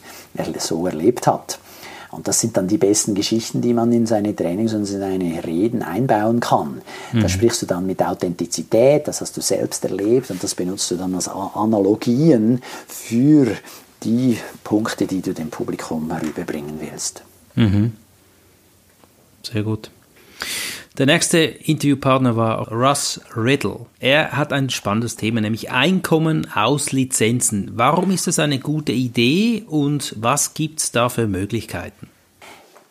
so 0.60 0.86
erlebt 0.88 1.28
hat. 1.28 1.60
Und 2.10 2.28
das 2.28 2.40
sind 2.40 2.56
dann 2.56 2.68
die 2.68 2.78
besten 2.78 3.16
Geschichten, 3.16 3.62
die 3.62 3.74
man 3.74 3.92
in 3.92 4.06
seine 4.06 4.36
Trainings 4.36 4.74
und 4.74 4.90
in 4.90 5.00
seine 5.00 5.44
Reden 5.44 5.84
einbauen 5.84 6.40
kann. 6.40 6.82
Mhm. 7.12 7.22
Da 7.22 7.30
sprichst 7.30 7.62
du 7.62 7.66
dann 7.66 7.86
mit 7.86 8.02
Authentizität, 8.02 9.08
das 9.08 9.20
hast 9.20 9.36
du 9.36 9.42
selbst 9.42 9.84
erlebt 9.84 10.32
und 10.32 10.42
das 10.42 10.56
benutzt 10.56 10.90
du 10.90 10.96
dann 10.96 11.14
als 11.14 11.28
Analogien 11.28 12.62
für 12.88 13.48
die 14.04 14.38
Punkte, 14.64 15.06
die 15.06 15.22
du 15.22 15.34
dem 15.34 15.50
Publikum 15.50 16.12
herüberbringen 16.12 16.80
willst. 16.80 17.24
Mhm. 17.56 17.94
Sehr 19.44 19.64
gut. 19.64 19.92
Der 20.98 21.06
nächste 21.06 21.38
Interviewpartner 21.38 22.36
war 22.36 22.72
Russ 22.72 23.22
Riddle. 23.36 23.86
Er 24.00 24.32
hat 24.32 24.52
ein 24.52 24.72
spannendes 24.72 25.16
Thema, 25.16 25.42
nämlich 25.42 25.70
Einkommen 25.70 26.48
aus 26.56 26.92
Lizenzen. 26.92 27.70
Warum 27.76 28.10
ist 28.10 28.26
das 28.26 28.40
eine 28.40 28.58
gute 28.58 28.94
Idee 28.94 29.64
und 29.68 30.16
was 30.18 30.56
gibt 30.56 30.80
es 30.80 30.92
da 30.92 31.10
für 31.10 31.28
Möglichkeiten? 31.28 32.10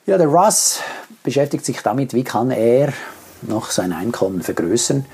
Ja, 0.07 0.19
der 0.19 0.29
Russ 0.29 0.83
beschäftigt 1.25 1.65
sich 1.65 1.81
damit, 1.81 2.15
wie 2.15 2.23
kann 2.23 2.53
er 2.53 2.93
noch 3.43 3.73
sein 3.73 3.93
Einkommen 3.93 4.41
vergrößern. 4.41 5.05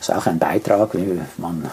Das 0.00 0.08
ist 0.08 0.14
auch 0.16 0.26
ein 0.26 0.40
Beitrag, 0.40 0.94
wie 0.94 1.20
man 1.36 1.70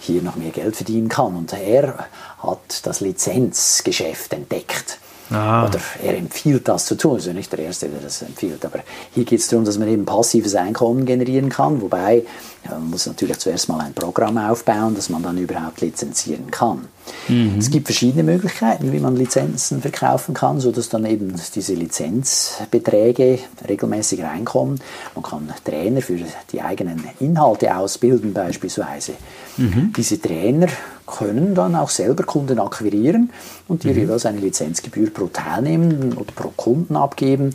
hier 0.00 0.20
noch 0.20 0.34
mehr 0.34 0.50
Geld 0.50 0.74
verdienen 0.74 1.08
kann. 1.08 1.36
Und 1.36 1.52
er 1.52 2.08
hat 2.42 2.84
das 2.84 3.00
Lizenzgeschäft 3.00 4.32
entdeckt. 4.32 4.98
Ah. 5.30 5.66
Oder 5.66 5.80
er 6.02 6.16
empfiehlt 6.16 6.68
das 6.68 6.86
zu 6.86 6.96
tun. 6.96 7.14
Also 7.14 7.32
nicht 7.32 7.52
der 7.52 7.60
Erste, 7.60 7.88
der 7.88 8.00
das 8.00 8.22
empfiehlt. 8.22 8.64
Aber 8.64 8.80
hier 9.14 9.24
geht 9.24 9.40
es 9.40 9.48
darum, 9.48 9.64
dass 9.64 9.78
man 9.78 9.88
eben 9.88 10.04
passives 10.04 10.54
Einkommen 10.54 11.04
generieren 11.04 11.48
kann. 11.48 11.80
Wobei 11.80 12.24
man 12.70 12.90
muss 12.90 13.06
natürlich 13.06 13.38
zuerst 13.38 13.68
mal 13.68 13.80
ein 13.80 13.92
Programm 13.94 14.38
aufbauen, 14.38 14.94
das 14.94 15.08
man 15.08 15.22
dann 15.22 15.38
überhaupt 15.38 15.80
lizenzieren 15.80 16.50
kann. 16.50 16.88
Mhm. 17.28 17.56
Es 17.58 17.70
gibt 17.70 17.86
verschiedene 17.86 18.22
Möglichkeiten, 18.22 18.92
wie 18.92 18.98
man 18.98 19.16
Lizenzen 19.16 19.80
verkaufen 19.80 20.34
kann, 20.34 20.60
sodass 20.60 20.88
dann 20.88 21.04
eben 21.04 21.34
diese 21.54 21.74
Lizenzbeträge 21.74 23.38
regelmäßig 23.68 24.22
reinkommen. 24.22 24.80
Man 25.14 25.22
kann 25.22 25.52
Trainer 25.64 26.02
für 26.02 26.18
die 26.52 26.62
eigenen 26.62 27.04
Inhalte 27.20 27.76
ausbilden 27.76 28.32
beispielsweise. 28.32 29.12
Mhm. 29.56 29.92
Diese 29.96 30.20
Trainer 30.20 30.68
können 31.06 31.54
dann 31.54 31.74
auch 31.74 31.90
selber 31.90 32.24
Kunden 32.24 32.58
akquirieren 32.58 33.30
und 33.68 33.84
dir 33.84 33.92
mhm. 33.92 33.98
jeweils 33.98 34.26
eine 34.26 34.40
Lizenzgebühr 34.40 35.10
pro 35.10 35.26
Teilnehmen 35.26 36.14
oder 36.14 36.32
pro 36.34 36.52
Kunden 36.56 36.96
abgeben 36.96 37.54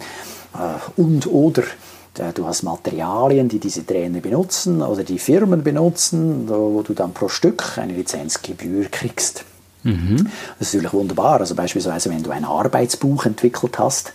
äh, 0.53 1.01
und 1.01 1.27
oder 1.27 1.63
Du 2.35 2.45
hast 2.45 2.63
Materialien, 2.63 3.47
die 3.47 3.59
diese 3.59 3.85
Trainer 3.85 4.19
benutzen 4.19 4.81
oder 4.81 5.03
die 5.03 5.17
Firmen 5.17 5.63
benutzen, 5.63 6.43
wo 6.47 6.81
du 6.81 6.93
dann 6.93 7.13
pro 7.13 7.29
Stück 7.29 7.77
eine 7.77 7.93
Lizenzgebühr 7.93 8.87
kriegst. 8.91 9.45
Mhm. 9.83 10.27
Das 10.59 10.67
ist 10.67 10.73
natürlich 10.73 10.93
wunderbar. 10.93 11.39
Also 11.39 11.55
beispielsweise, 11.55 12.09
wenn 12.09 12.21
du 12.21 12.31
ein 12.31 12.43
Arbeitsbuch 12.43 13.25
entwickelt 13.25 13.79
hast 13.79 14.11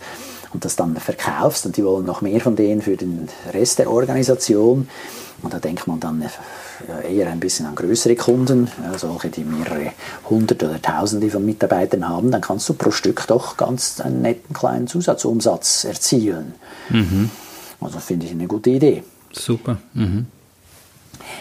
und 0.52 0.64
das 0.64 0.76
dann 0.76 0.96
verkaufst 0.96 1.66
und 1.66 1.76
die 1.76 1.84
wollen 1.84 2.06
noch 2.06 2.20
mehr 2.20 2.40
von 2.40 2.56
denen 2.56 2.82
für 2.82 2.96
den 2.96 3.28
Rest 3.52 3.78
der 3.78 3.90
Organisation, 3.90 4.88
und 5.42 5.52
da 5.52 5.58
denkt 5.58 5.86
man 5.86 6.00
dann 6.00 6.24
eher 7.08 7.30
ein 7.30 7.40
bisschen 7.40 7.66
an 7.66 7.74
größere 7.74 8.16
Kunden, 8.16 8.68
solche, 8.96 9.28
die 9.28 9.44
mehrere 9.44 9.92
hundert 10.28 10.62
oder 10.62 10.80
tausende 10.80 11.28
von 11.30 11.44
Mitarbeitern 11.44 12.08
haben, 12.08 12.30
dann 12.30 12.40
kannst 12.40 12.68
du 12.70 12.74
pro 12.74 12.90
Stück 12.90 13.26
doch 13.26 13.56
ganz 13.58 14.00
einen 14.00 14.22
netten 14.22 14.54
kleinen 14.54 14.86
Zusatzumsatz 14.86 15.84
erzielen. 15.84 16.54
Mhm. 16.88 17.30
Also 17.80 17.98
finde 17.98 18.26
ich 18.26 18.32
eine 18.32 18.46
gute 18.46 18.70
Idee. 18.70 19.04
Super. 19.30 19.76
Mhm. 19.92 20.26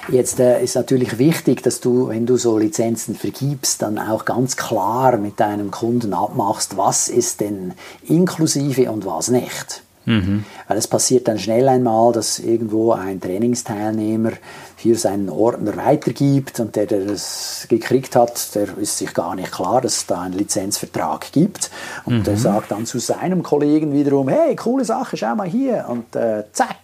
Jetzt 0.09 0.39
äh, 0.39 0.63
ist 0.63 0.75
natürlich 0.75 1.17
wichtig, 1.17 1.63
dass 1.63 1.81
du, 1.81 2.09
wenn 2.09 2.25
du 2.25 2.37
so 2.37 2.57
Lizenzen 2.57 3.15
vergibst, 3.15 3.81
dann 3.81 3.97
auch 3.97 4.25
ganz 4.25 4.55
klar 4.55 5.17
mit 5.17 5.39
deinem 5.39 5.71
Kunden 5.71 6.13
abmachst, 6.13 6.77
was 6.77 7.09
ist 7.09 7.41
denn 7.41 7.73
inklusive 8.07 8.91
und 8.91 9.05
was 9.05 9.29
nicht. 9.29 9.83
Mhm. 10.05 10.45
Weil 10.67 10.77
es 10.77 10.87
passiert 10.87 11.27
dann 11.27 11.39
schnell 11.39 11.67
einmal, 11.67 12.11
dass 12.13 12.39
irgendwo 12.39 12.91
ein 12.91 13.19
Trainingsteilnehmer 13.19 14.33
hier 14.77 14.97
seinen 14.97 15.29
Ordner 15.29 15.77
weitergibt 15.77 16.59
und 16.59 16.75
der, 16.75 16.85
der 16.85 17.05
das 17.05 17.65
gekriegt 17.69 18.15
hat, 18.15 18.53
der 18.55 18.77
ist 18.77 18.97
sich 18.97 19.13
gar 19.13 19.35
nicht 19.35 19.51
klar, 19.51 19.81
dass 19.81 19.97
es 19.97 20.05
da 20.05 20.21
einen 20.21 20.37
Lizenzvertrag 20.37 21.31
gibt. 21.31 21.71
Und 22.05 22.19
mhm. 22.19 22.23
der 22.23 22.37
sagt 22.37 22.71
dann 22.71 22.85
zu 22.85 22.99
seinem 22.99 23.41
Kollegen 23.41 23.93
wiederum, 23.93 24.27
hey, 24.27 24.55
coole 24.55 24.83
Sache, 24.83 25.15
schau 25.17 25.35
mal 25.35 25.47
hier. 25.47 25.85
Und 25.87 26.15
äh, 26.15 26.43
zack, 26.51 26.75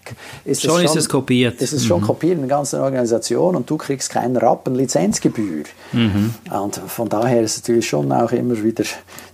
ist 0.45 0.61
schon, 0.61 0.71
es 0.71 0.77
schon 0.77 0.85
ist 0.85 0.95
es 0.95 1.09
kopiert. 1.09 1.61
Ist 1.61 1.73
es 1.73 1.85
schon 1.85 2.01
mhm. 2.01 2.05
kopiert 2.05 2.33
in 2.35 2.47
der 2.47 2.49
ganzen 2.49 2.79
Organisation 2.79 3.55
und 3.55 3.69
du 3.69 3.77
kriegst 3.77 4.09
keinen 4.09 4.37
Rappen 4.37 4.75
Lizenzgebühr. 4.75 5.65
Mhm. 5.91 6.33
Und 6.49 6.75
von 6.75 7.09
daher 7.09 7.41
ist 7.41 7.57
es 7.57 7.61
natürlich 7.63 7.87
schon 7.87 8.11
auch 8.11 8.31
immer 8.31 8.61
wieder 8.63 8.85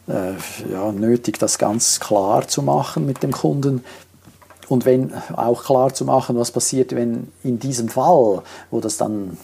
äh, 0.07 0.33
ja, 0.71 0.91
nötig, 0.91 1.37
das 1.37 1.57
ganz 1.57 1.99
klar 1.99 2.47
zu 2.47 2.61
machen 2.61 3.05
mit 3.05 3.21
dem 3.23 3.31
Kunden, 3.31 3.83
und 4.69 4.85
wenn 4.85 5.13
auch 5.35 5.63
klar 5.63 5.93
zu 5.93 6.05
machen, 6.05 6.37
was 6.37 6.51
passiert, 6.51 6.95
wenn 6.95 7.31
in 7.43 7.59
diesem 7.59 7.89
Fall, 7.89 8.41
wo 8.71 8.79
das 8.79 8.97
dann 8.97 9.37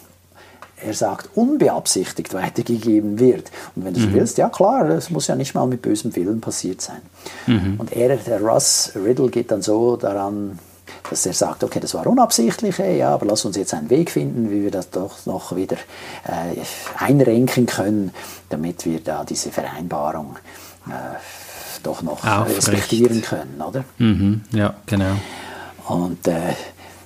er 0.86 0.94
sagt, 0.94 1.30
unbeabsichtigt 1.36 2.34
weitergegeben 2.34 3.20
wird. 3.20 3.51
Und 3.75 3.86
wenn 3.86 3.94
du 3.94 4.01
mhm. 4.01 4.13
willst, 4.13 4.38
ja 4.38 4.50
klar, 4.50 4.88
das 4.88 5.10
muss 5.10 5.27
ja 5.27 5.36
nicht 5.36 5.56
mal 5.56 5.65
mit 5.65 5.82
bösem 5.82 6.15
Willen 6.15 6.42
passiert 6.42 6.82
sein. 6.82 7.01
Mhm. 7.48 7.75
Und 7.80 7.94
er, 7.94 8.18
der 8.18 8.42
Russ 8.42 8.92
Riddle, 8.96 9.30
geht 9.30 9.51
dann 9.51 9.62
so 9.62 9.96
daran, 9.96 10.60
dass 11.10 11.25
er 11.25 11.34
sagt, 11.34 11.63
okay, 11.63 11.80
das 11.80 11.94
war 11.94 12.06
unabsichtlich, 12.08 12.77
ja, 12.77 13.13
aber 13.13 13.25
lass 13.25 13.46
uns 13.46 13.56
jetzt 13.56 13.74
einen 13.74 13.89
Weg 13.89 14.12
finden, 14.12 14.51
wie 14.51 14.63
wir 14.63 14.72
das 14.72 14.89
doch 14.89 15.25
noch 15.25 15.56
wieder 15.56 15.77
äh, 16.25 16.60
einrenken 16.98 17.65
können, 17.65 18.12
damit 18.50 18.86
wir 18.86 19.00
da 19.00 19.24
diese 19.24 19.51
Vereinbarung 19.51 20.36
äh, 20.88 20.92
doch 21.84 22.02
noch 22.02 22.25
Aufrecht. 22.25 22.58
respektieren 22.58 23.22
können, 23.22 23.62
oder? 23.62 23.84
Mhm, 23.98 24.42
ja, 24.52 24.75
genau. 24.86 25.16
Und 25.88 26.28
äh, 26.28 26.54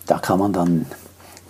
da 0.05 0.19
kann 0.19 0.39
man 0.39 0.53
dann 0.53 0.85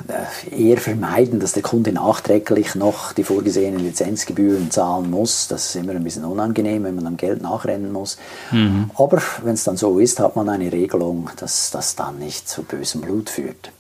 äh, 0.08 0.56
eher 0.56 0.78
vermeiden, 0.78 1.40
dass 1.40 1.54
der 1.54 1.64
Kunde 1.64 1.92
nachträglich 1.92 2.76
noch 2.76 3.14
die 3.14 3.24
vorgesehenen 3.24 3.80
Lizenzgebühren 3.80 4.72
zahlen 4.72 5.10
muss. 5.10 5.48
Das 5.48 5.70
ist 5.70 5.76
immer 5.76 5.94
ein 5.94 6.04
bisschen 6.04 6.26
unangenehm, 6.26 6.84
wenn 6.84 6.96
man 6.96 7.08
am 7.08 7.18
Geld 7.18 7.42
nachrennen 7.42 7.92
muss. 7.92 8.18
Mhm. 8.52 8.92
Aber 8.96 9.22
wenn 9.44 9.56
es 9.56 9.64
dann 9.64 9.78
so 9.78 10.00
ist, 10.00 10.20
hat 10.20 10.36
man 10.36 10.50
eine 10.50 10.72
Regelung, 10.72 11.30
dass 11.38 11.72
das 11.72 11.96
dann 11.96 12.20
nicht 12.20 12.48
zu 12.48 12.64
bösem 12.64 13.02
Blut 13.02 13.30
führt. 13.30 13.72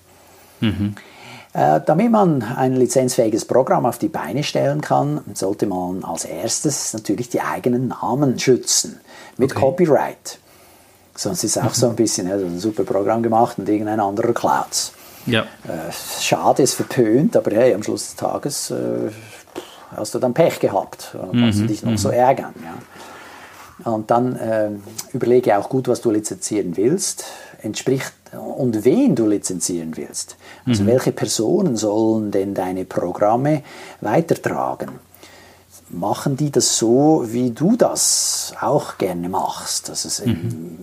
Mhm. 0.59 0.95
Äh, 1.53 1.81
damit 1.85 2.11
man 2.11 2.41
ein 2.41 2.75
lizenzfähiges 2.75 3.45
Programm 3.45 3.85
auf 3.85 3.97
die 3.97 4.09
Beine 4.09 4.43
stellen 4.43 4.81
kann, 4.81 5.21
sollte 5.33 5.65
man 5.65 6.03
als 6.03 6.25
erstes 6.25 6.93
natürlich 6.93 7.29
die 7.29 7.41
eigenen 7.41 7.87
Namen 7.87 8.37
schützen 8.37 8.99
mit 9.37 9.51
okay. 9.51 9.59
Copyright. 9.59 10.39
Sonst 11.15 11.43
ist 11.43 11.57
es 11.57 11.63
auch 11.63 11.73
so 11.73 11.89
ein 11.89 11.95
bisschen, 11.95 12.27
ja, 12.27 12.35
ein 12.35 12.59
super 12.59 12.83
Programm 12.83 13.23
gemacht 13.23 13.57
und 13.57 13.67
irgendein 13.67 13.99
anderer 13.99 14.33
klaut 14.33 14.91
ja. 15.27 15.41
Äh, 15.41 15.91
schade, 16.21 16.63
ist 16.63 16.73
verpönt, 16.73 17.35
aber 17.37 17.51
hey, 17.51 17.73
am 17.73 17.83
Schluss 17.83 18.05
des 18.05 18.15
Tages 18.15 18.71
äh, 18.71 19.11
hast 19.95 20.15
du 20.15 20.19
dann 20.19 20.33
Pech 20.33 20.59
gehabt. 20.59 21.11
Dann 21.13 21.31
kannst 21.31 21.59
mhm. 21.59 21.63
du 21.63 21.67
dich 21.67 21.83
noch 21.83 21.91
mhm. 21.91 21.97
so 21.97 22.09
ärgern. 22.09 22.53
Ja. 22.63 23.91
Und 23.91 24.09
dann 24.09 24.35
äh, 24.35 24.71
überlege 25.13 25.57
auch 25.57 25.69
gut, 25.69 25.87
was 25.87 26.01
du 26.01 26.09
lizenzieren 26.09 26.75
willst. 26.77 27.25
Entspricht 27.61 28.13
und 28.33 28.85
wen 28.85 29.15
du 29.15 29.27
lizenzieren 29.27 29.97
willst. 29.97 30.37
Also 30.65 30.83
mhm. 30.83 30.87
welche 30.87 31.11
Personen 31.11 31.75
sollen 31.75 32.31
denn 32.31 32.53
deine 32.53 32.85
Programme 32.85 33.63
weitertragen? 34.01 34.99
Machen 35.89 36.35
die 36.35 36.51
das 36.51 36.77
so, 36.77 37.25
wie 37.27 37.51
du 37.51 37.77
das 37.77 38.53
auch 38.59 38.97
gerne 38.97 39.29
machst? 39.29 39.89
Das 39.89 40.05
ist 40.05 40.25
mhm. 40.25 40.79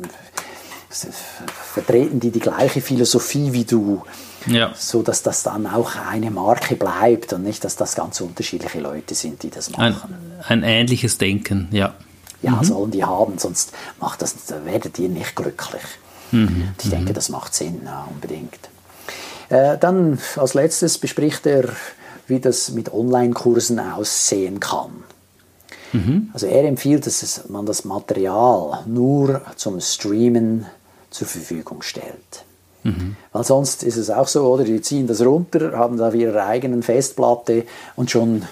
vertreten 1.75 2.20
die 2.20 2.30
die 2.30 2.40
gleiche 2.40 2.80
Philosophie 2.80 3.52
wie 3.52 3.64
du? 3.64 4.02
ja. 4.46 4.73
so 4.76 5.02
dass 5.02 5.23
das 5.23 5.42
dann 5.42 5.66
auch 5.66 5.96
eine 5.96 6.30
Marke 6.30 6.76
bleibt 6.76 7.32
und 7.32 7.42
nicht, 7.42 7.64
dass 7.64 7.76
das 7.76 7.94
ganz 7.94 8.20
unterschiedliche 8.20 8.80
Leute 8.80 9.14
sind, 9.14 9.42
die 9.42 9.50
das 9.50 9.70
machen. 9.70 10.14
Ein, 10.49 10.62
ein 10.62 10.62
ähnliches 10.62 11.18
Denken, 11.18 11.68
ja. 11.70 11.94
Ja, 12.42 12.52
mhm. 12.52 12.64
sollen 12.64 12.90
die 12.90 13.04
haben, 13.04 13.38
sonst 13.38 13.73
macht 14.00 14.20
das, 14.23 14.37
werdet 14.64 14.99
ihr 14.99 15.08
nicht 15.08 15.34
glücklich. 15.34 15.82
Mhm. 16.30 16.75
Ich 16.82 16.90
denke, 16.90 17.11
mhm. 17.11 17.14
das 17.14 17.28
macht 17.30 17.54
Sinn, 17.54 17.80
ja, 17.84 18.06
unbedingt. 18.11 18.58
Äh, 19.49 19.78
dann 19.78 20.18
als 20.37 20.54
letztes 20.54 20.99
bespricht 20.99 21.46
er, 21.46 21.64
wie 22.26 22.40
das 22.40 22.71
mit 22.71 22.93
Online-Kursen 22.93 23.78
aussehen 23.78 24.61
kann. 24.61 25.04
Mhm. 25.93 26.31
Also 26.33 26.47
er 26.47 26.64
empfiehlt, 26.64 27.07
dass 27.07 27.49
man 27.49 27.66
das 27.66 27.85
Material 27.85 28.81
nur 28.87 29.43
zum 29.57 29.81
Streamen 29.81 30.66
zur 31.11 31.26
Verfügung 31.26 31.83
stellt. 31.83 32.45
Mhm. 32.83 33.16
Weil 33.33 33.45
sonst 33.45 33.83
ist 33.83 33.97
es 33.97 34.11
auch 34.11 34.28
so, 34.28 34.47
oder? 34.47 34.64
Die 34.64 34.81
ziehen 34.81 35.07
das 35.07 35.25
runter, 35.25 35.73
haben 35.73 35.97
da 35.97 36.12
ihre 36.12 36.45
eigenen 36.45 36.83
Festplatte 36.83 37.64
und 37.97 38.11
schon 38.11 38.43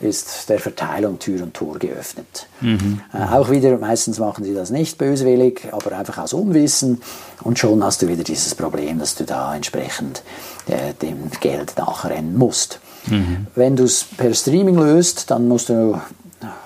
ist 0.00 0.48
der 0.48 0.60
Verteilung 0.60 1.18
Tür 1.18 1.42
und 1.42 1.54
Tor 1.54 1.78
geöffnet. 1.78 2.46
Mhm. 2.60 3.00
Äh, 3.12 3.34
auch 3.34 3.50
wieder, 3.50 3.78
meistens 3.78 4.18
machen 4.18 4.44
sie 4.44 4.54
das 4.54 4.70
nicht 4.70 4.96
böswillig, 4.96 5.68
aber 5.72 5.96
einfach 5.96 6.18
aus 6.18 6.32
Unwissen 6.32 7.02
und 7.42 7.58
schon 7.58 7.82
hast 7.82 8.02
du 8.02 8.08
wieder 8.08 8.22
dieses 8.22 8.54
Problem, 8.54 9.00
dass 9.00 9.16
du 9.16 9.24
da 9.24 9.54
entsprechend 9.54 10.22
äh, 10.68 10.94
dem 10.94 11.30
Geld 11.40 11.76
nachrennen 11.76 12.36
musst. 12.36 12.80
Mhm. 13.10 13.46
Wenn 13.54 13.76
du 13.76 13.84
es 13.84 14.04
per 14.04 14.34
Streaming 14.34 14.76
löst, 14.76 15.30
dann 15.30 15.48
musst 15.48 15.68
du 15.68 16.00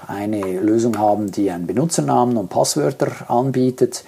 eine 0.07 0.61
Lösung 0.61 0.99
haben, 0.99 1.31
die 1.31 1.51
einen 1.51 1.67
Benutzernamen 1.67 2.37
und 2.37 2.49
Passwörter 2.49 3.31
anbietet 3.31 4.05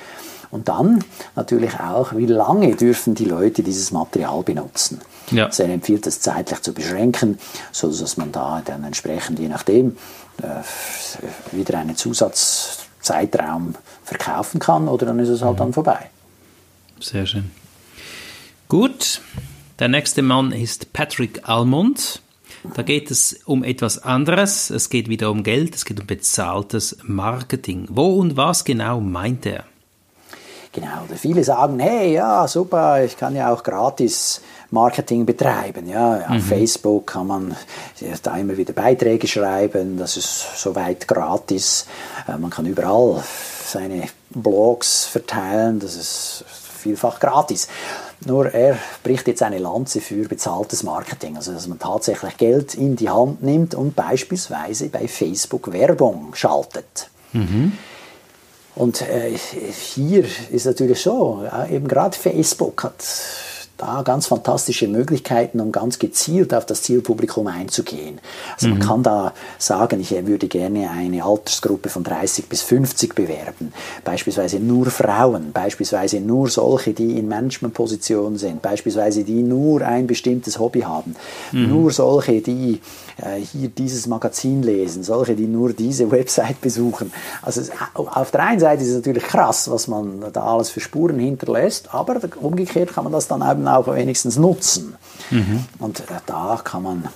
und 0.50 0.68
dann 0.68 1.02
natürlich 1.34 1.80
auch, 1.80 2.14
wie 2.14 2.26
lange 2.26 2.76
dürfen 2.76 3.14
die 3.14 3.24
Leute 3.24 3.62
dieses 3.62 3.90
Material 3.90 4.42
benutzen. 4.42 5.00
Ja. 5.30 5.46
Also 5.46 5.62
er 5.62 5.70
empfiehlt 5.70 6.06
es 6.06 6.20
zeitlich 6.20 6.60
zu 6.60 6.72
beschränken, 6.72 7.38
sodass 7.72 8.16
man 8.16 8.30
da 8.30 8.62
dann 8.64 8.84
entsprechend, 8.84 9.38
je 9.38 9.48
nachdem, 9.48 9.96
äh, 10.42 11.56
wieder 11.56 11.78
einen 11.78 11.96
Zusatzzeitraum 11.96 13.74
verkaufen 14.04 14.60
kann 14.60 14.86
oder 14.86 15.06
dann 15.06 15.18
ist 15.18 15.30
es 15.30 15.42
halt 15.42 15.54
mhm. 15.54 15.58
dann 15.58 15.72
vorbei. 15.72 16.10
Sehr 17.00 17.26
schön. 17.26 17.50
Gut, 18.68 19.20
der 19.78 19.88
nächste 19.88 20.22
Mann 20.22 20.52
ist 20.52 20.92
Patrick 20.92 21.48
Almond. 21.48 22.20
Da 22.72 22.82
geht 22.82 23.10
es 23.10 23.40
um 23.44 23.62
etwas 23.62 24.02
anderes. 24.02 24.70
Es 24.70 24.88
geht 24.88 25.08
wieder 25.08 25.30
um 25.30 25.42
Geld, 25.42 25.74
es 25.74 25.84
geht 25.84 26.00
um 26.00 26.06
bezahltes 26.06 26.96
Marketing. 27.02 27.86
Wo 27.90 28.14
und 28.14 28.36
was 28.36 28.64
genau 28.64 29.00
meint 29.00 29.44
er? 29.44 29.64
Genau, 30.72 31.04
viele 31.14 31.44
sagen, 31.44 31.78
hey, 31.78 32.14
ja, 32.14 32.48
super, 32.48 33.04
ich 33.04 33.16
kann 33.16 33.36
ja 33.36 33.52
auch 33.52 33.62
gratis 33.62 34.40
Marketing 34.72 35.24
betreiben. 35.24 35.88
Ja, 35.88 36.16
auf 36.22 36.30
mhm. 36.30 36.40
Facebook 36.40 37.06
kann 37.06 37.28
man 37.28 37.56
da 38.24 38.36
immer 38.36 38.56
wieder 38.56 38.72
Beiträge 38.72 39.28
schreiben, 39.28 39.98
das 39.98 40.16
ist 40.16 40.60
soweit 40.60 41.06
gratis. 41.06 41.86
Äh, 42.26 42.38
man 42.38 42.50
kann 42.50 42.66
überall 42.66 43.22
seine 43.64 44.08
Blogs 44.30 45.04
verteilen, 45.04 45.78
das 45.78 45.94
ist 45.94 46.44
vielfach 46.84 47.18
gratis. 47.18 47.68
Nur 48.24 48.52
er 48.54 48.78
bricht 49.02 49.26
jetzt 49.26 49.42
eine 49.42 49.58
Lanze 49.58 50.00
für 50.00 50.28
bezahltes 50.28 50.82
Marketing, 50.82 51.36
also 51.36 51.52
dass 51.52 51.66
man 51.66 51.78
tatsächlich 51.78 52.36
Geld 52.36 52.74
in 52.74 52.96
die 52.96 53.10
Hand 53.10 53.42
nimmt 53.42 53.74
und 53.74 53.96
beispielsweise 53.96 54.88
bei 54.88 55.08
Facebook 55.08 55.72
Werbung 55.72 56.34
schaltet. 56.34 57.10
Mhm. 57.32 57.72
Und 58.76 59.02
äh, 59.02 59.36
hier 59.36 60.24
ist 60.50 60.66
natürlich 60.66 61.00
so, 61.00 61.42
ja, 61.44 61.66
eben 61.66 61.88
gerade 61.88 62.16
Facebook 62.16 62.82
hat 62.84 63.04
da 63.76 64.02
ganz 64.02 64.26
fantastische 64.26 64.86
Möglichkeiten, 64.86 65.60
um 65.60 65.72
ganz 65.72 65.98
gezielt 65.98 66.54
auf 66.54 66.64
das 66.64 66.82
Zielpublikum 66.82 67.46
einzugehen. 67.48 68.20
Also 68.54 68.68
mhm. 68.68 68.78
man 68.78 68.88
kann 68.88 69.02
da 69.02 69.32
sagen, 69.58 70.00
ich 70.00 70.10
würde 70.26 70.46
gerne 70.46 70.90
eine 70.90 71.24
Altersgruppe 71.24 71.88
von 71.88 72.04
30 72.04 72.48
bis 72.48 72.62
50 72.62 73.14
bewerben, 73.14 73.72
beispielsweise 74.04 74.60
nur 74.60 74.86
Frauen, 74.86 75.52
beispielsweise 75.52 76.20
nur 76.20 76.48
solche, 76.48 76.92
die 76.92 77.18
in 77.18 77.28
Managementpositionen 77.28 78.38
sind, 78.38 78.62
beispielsweise 78.62 79.24
die 79.24 79.42
nur 79.42 79.82
ein 79.82 80.06
bestimmtes 80.06 80.58
Hobby 80.58 80.82
haben, 80.82 81.16
mhm. 81.52 81.68
nur 81.68 81.90
solche, 81.90 82.40
die 82.40 82.80
äh, 83.22 83.40
hier 83.40 83.68
dieses 83.68 84.06
Magazin 84.06 84.62
lesen, 84.62 85.02
solche, 85.02 85.34
die 85.34 85.46
nur 85.46 85.72
diese 85.72 86.10
Website 86.10 86.60
besuchen. 86.60 87.12
Also 87.42 87.62
auf 87.94 88.30
der 88.30 88.40
einen 88.40 88.60
Seite 88.60 88.82
ist 88.82 88.90
es 88.90 88.96
natürlich 88.96 89.24
krass, 89.24 89.70
was 89.70 89.88
man 89.88 90.24
da 90.32 90.44
alles 90.44 90.70
für 90.70 90.80
Spuren 90.80 91.18
hinterlässt, 91.18 91.94
aber 91.94 92.20
umgekehrt 92.40 92.92
kann 92.92 93.04
man 93.04 93.12
das 93.12 93.28
dann 93.28 93.42
eben 93.48 93.66
auch 93.68 93.86
wenigstens 93.86 94.36
nutzen. 94.36 94.96
Mhm. 95.30 95.64
Und 95.78 96.00
äh, 96.00 96.20
da 96.26 96.60
kann 96.62 96.82
man 96.82 97.08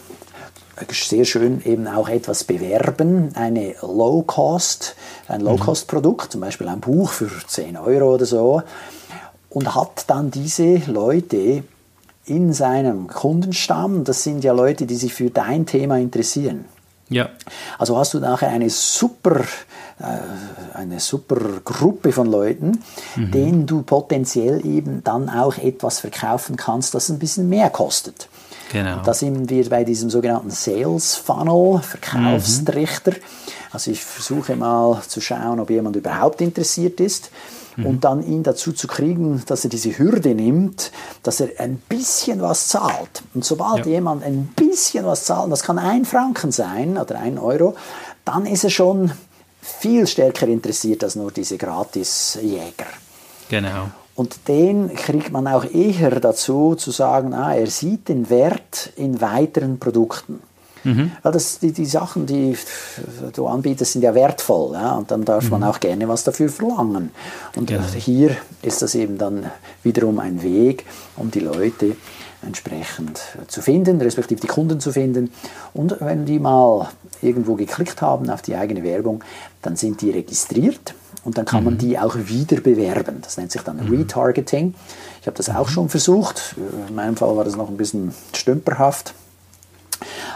sehr 0.90 1.24
schön 1.24 1.60
eben 1.64 1.86
auch 1.88 2.08
etwas 2.08 2.44
bewerben, 2.44 3.30
eine 3.34 3.74
Low-Cost, 3.80 4.94
ein 5.26 5.40
Low-Cost-Produkt, 5.40 6.32
zum 6.32 6.40
Beispiel 6.40 6.68
ein 6.68 6.80
Buch 6.80 7.10
für 7.10 7.30
10 7.46 7.76
Euro 7.76 8.14
oder 8.14 8.26
so, 8.26 8.62
und 9.50 9.74
hat 9.74 10.04
dann 10.08 10.30
diese 10.30 10.76
Leute 10.86 11.64
in 12.28 12.52
seinem 12.52 13.08
Kundenstamm, 13.08 14.04
das 14.04 14.22
sind 14.22 14.44
ja 14.44 14.52
Leute, 14.52 14.86
die 14.86 14.96
sich 14.96 15.14
für 15.14 15.30
dein 15.30 15.66
Thema 15.66 15.98
interessieren. 15.98 16.64
Ja. 17.08 17.30
Also 17.78 17.96
hast 17.96 18.14
du 18.14 18.20
nachher 18.20 18.48
eine 18.48 18.68
super, 18.68 19.40
äh, 19.98 20.74
eine 20.74 21.00
super 21.00 21.36
Gruppe 21.64 22.12
von 22.12 22.26
Leuten, 22.26 22.82
mhm. 23.16 23.30
denen 23.30 23.66
du 23.66 23.82
potenziell 23.82 24.64
eben 24.66 25.02
dann 25.04 25.30
auch 25.30 25.56
etwas 25.56 26.00
verkaufen 26.00 26.56
kannst, 26.56 26.94
das 26.94 27.08
ein 27.08 27.18
bisschen 27.18 27.48
mehr 27.48 27.70
kostet. 27.70 28.28
Genau. 28.70 29.00
da 29.02 29.14
sind 29.14 29.48
wir 29.48 29.66
bei 29.70 29.82
diesem 29.82 30.10
sogenannten 30.10 30.50
Sales 30.50 31.14
Funnel, 31.14 31.80
Verkaufstrichter. 31.80 33.12
Mhm. 33.12 33.16
Also 33.72 33.90
ich 33.90 34.04
versuche 34.04 34.56
mal 34.56 35.00
zu 35.06 35.22
schauen, 35.22 35.58
ob 35.58 35.70
jemand 35.70 35.96
überhaupt 35.96 36.42
interessiert 36.42 37.00
ist 37.00 37.30
mhm. 37.78 37.86
und 37.86 38.04
dann 38.04 38.26
ihn 38.26 38.42
dazu 38.42 38.72
zu 38.72 38.86
kriegen, 38.86 39.42
dass 39.46 39.64
er 39.64 39.70
diese 39.70 39.96
Hürde 39.96 40.34
nimmt, 40.34 40.92
dass 41.22 41.40
er 41.40 41.48
ein 41.58 41.76
bisschen 41.88 42.42
was 42.42 42.68
zahlt. 42.68 43.22
Und 43.34 43.44
sobald 43.44 43.86
ja. 43.86 43.92
jemand 43.92 44.24
ein 44.24 44.52
bisschen 44.54 45.06
was 45.06 45.24
zahlt, 45.24 45.50
das 45.50 45.62
kann 45.62 45.78
ein 45.78 46.04
Franken 46.04 46.52
sein 46.52 46.98
oder 46.98 47.18
ein 47.18 47.38
Euro, 47.38 47.74
dann 48.24 48.44
ist 48.44 48.64
er 48.64 48.70
schon 48.70 49.12
viel 49.62 50.06
stärker 50.06 50.48
interessiert 50.48 51.04
als 51.04 51.16
nur 51.16 51.30
diese 51.30 51.56
Gratisjäger. 51.56 52.86
Genau. 53.48 53.90
Und 54.14 54.48
den 54.48 54.94
kriegt 54.96 55.30
man 55.30 55.46
auch 55.46 55.64
eher 55.64 56.18
dazu 56.18 56.74
zu 56.74 56.90
sagen, 56.90 57.34
ah, 57.34 57.54
er 57.54 57.68
sieht 57.68 58.08
den 58.08 58.28
Wert 58.30 58.92
in 58.96 59.20
weiteren 59.20 59.78
Produkten. 59.78 60.40
Mhm. 60.88 61.12
Weil 61.22 61.32
das, 61.32 61.58
die, 61.58 61.72
die 61.72 61.86
Sachen, 61.86 62.26
die 62.26 62.56
du 63.34 63.46
anbietest, 63.46 63.92
sind 63.92 64.02
ja 64.02 64.14
wertvoll. 64.14 64.74
Ja? 64.74 64.96
Und 64.96 65.10
dann 65.10 65.24
darf 65.24 65.44
mhm. 65.44 65.50
man 65.50 65.64
auch 65.64 65.80
gerne 65.80 66.08
was 66.08 66.24
dafür 66.24 66.48
verlangen. 66.48 67.10
Und 67.56 67.70
ja. 67.70 67.80
hier 67.94 68.36
ist 68.62 68.82
das 68.82 68.94
eben 68.94 69.18
dann 69.18 69.50
wiederum 69.82 70.18
ein 70.18 70.42
Weg, 70.42 70.84
um 71.16 71.30
die 71.30 71.40
Leute 71.40 71.96
entsprechend 72.46 73.20
zu 73.48 73.60
finden, 73.62 74.00
respektive 74.00 74.40
die 74.40 74.46
Kunden 74.46 74.80
zu 74.80 74.92
finden. 74.92 75.32
Und 75.74 75.96
wenn 76.00 76.24
die 76.24 76.38
mal 76.38 76.88
irgendwo 77.20 77.56
geklickt 77.56 78.00
haben 78.00 78.30
auf 78.30 78.42
die 78.42 78.54
eigene 78.54 78.82
Werbung, 78.84 79.24
dann 79.62 79.76
sind 79.76 80.00
die 80.00 80.10
registriert 80.10 80.94
und 81.24 81.36
dann 81.36 81.44
kann 81.44 81.60
mhm. 81.60 81.64
man 81.64 81.78
die 81.78 81.98
auch 81.98 82.16
wieder 82.16 82.60
bewerben. 82.60 83.18
Das 83.22 83.36
nennt 83.36 83.50
sich 83.50 83.62
dann 83.62 83.84
mhm. 83.84 83.90
Retargeting. 83.90 84.74
Ich 85.20 85.26
habe 85.26 85.36
das 85.36 85.50
auch 85.50 85.66
mhm. 85.66 85.72
schon 85.72 85.88
versucht. 85.88 86.54
In 86.88 86.94
meinem 86.94 87.16
Fall 87.16 87.36
war 87.36 87.44
das 87.44 87.56
noch 87.56 87.68
ein 87.68 87.76
bisschen 87.76 88.14
stümperhaft. 88.32 89.14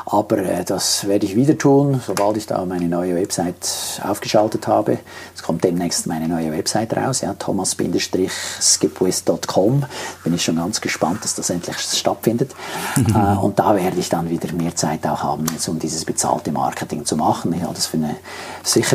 Aber 0.06 0.38
äh, 0.38 0.64
das 0.64 1.06
werde 1.06 1.26
ich 1.26 1.36
wieder 1.36 1.56
tun, 1.56 2.00
sobald 2.04 2.36
ich 2.36 2.46
da 2.46 2.64
meine 2.64 2.88
neue 2.88 3.14
Website 3.14 4.00
aufgeschaltet 4.02 4.66
habe. 4.66 4.98
Es 5.34 5.42
kommt 5.42 5.62
demnächst 5.64 6.06
meine 6.06 6.28
neue 6.28 6.52
Website 6.52 6.96
raus, 6.96 7.20
ja, 7.20 7.34
thomas-skipwist.com. 7.34 9.84
Bin 10.24 10.34
ich 10.34 10.44
schon 10.44 10.56
ganz 10.56 10.80
gespannt, 10.80 11.22
dass 11.24 11.34
das 11.34 11.50
endlich 11.50 11.78
stattfindet. 11.78 12.52
äh, 12.96 13.36
und 13.36 13.58
da 13.58 13.76
werde 13.76 13.98
ich 13.98 14.08
dann 14.08 14.30
wieder 14.30 14.52
mehr 14.52 14.74
Zeit 14.74 15.06
auch 15.06 15.22
haben, 15.22 15.44
jetzt, 15.52 15.68
um 15.68 15.78
dieses 15.78 16.04
bezahlte 16.04 16.52
Marketing 16.52 17.04
zu 17.04 17.16
machen. 17.16 17.52
Ich 17.52 17.62
halte 17.62 17.74
das 17.74 17.86
für 17.86 17.98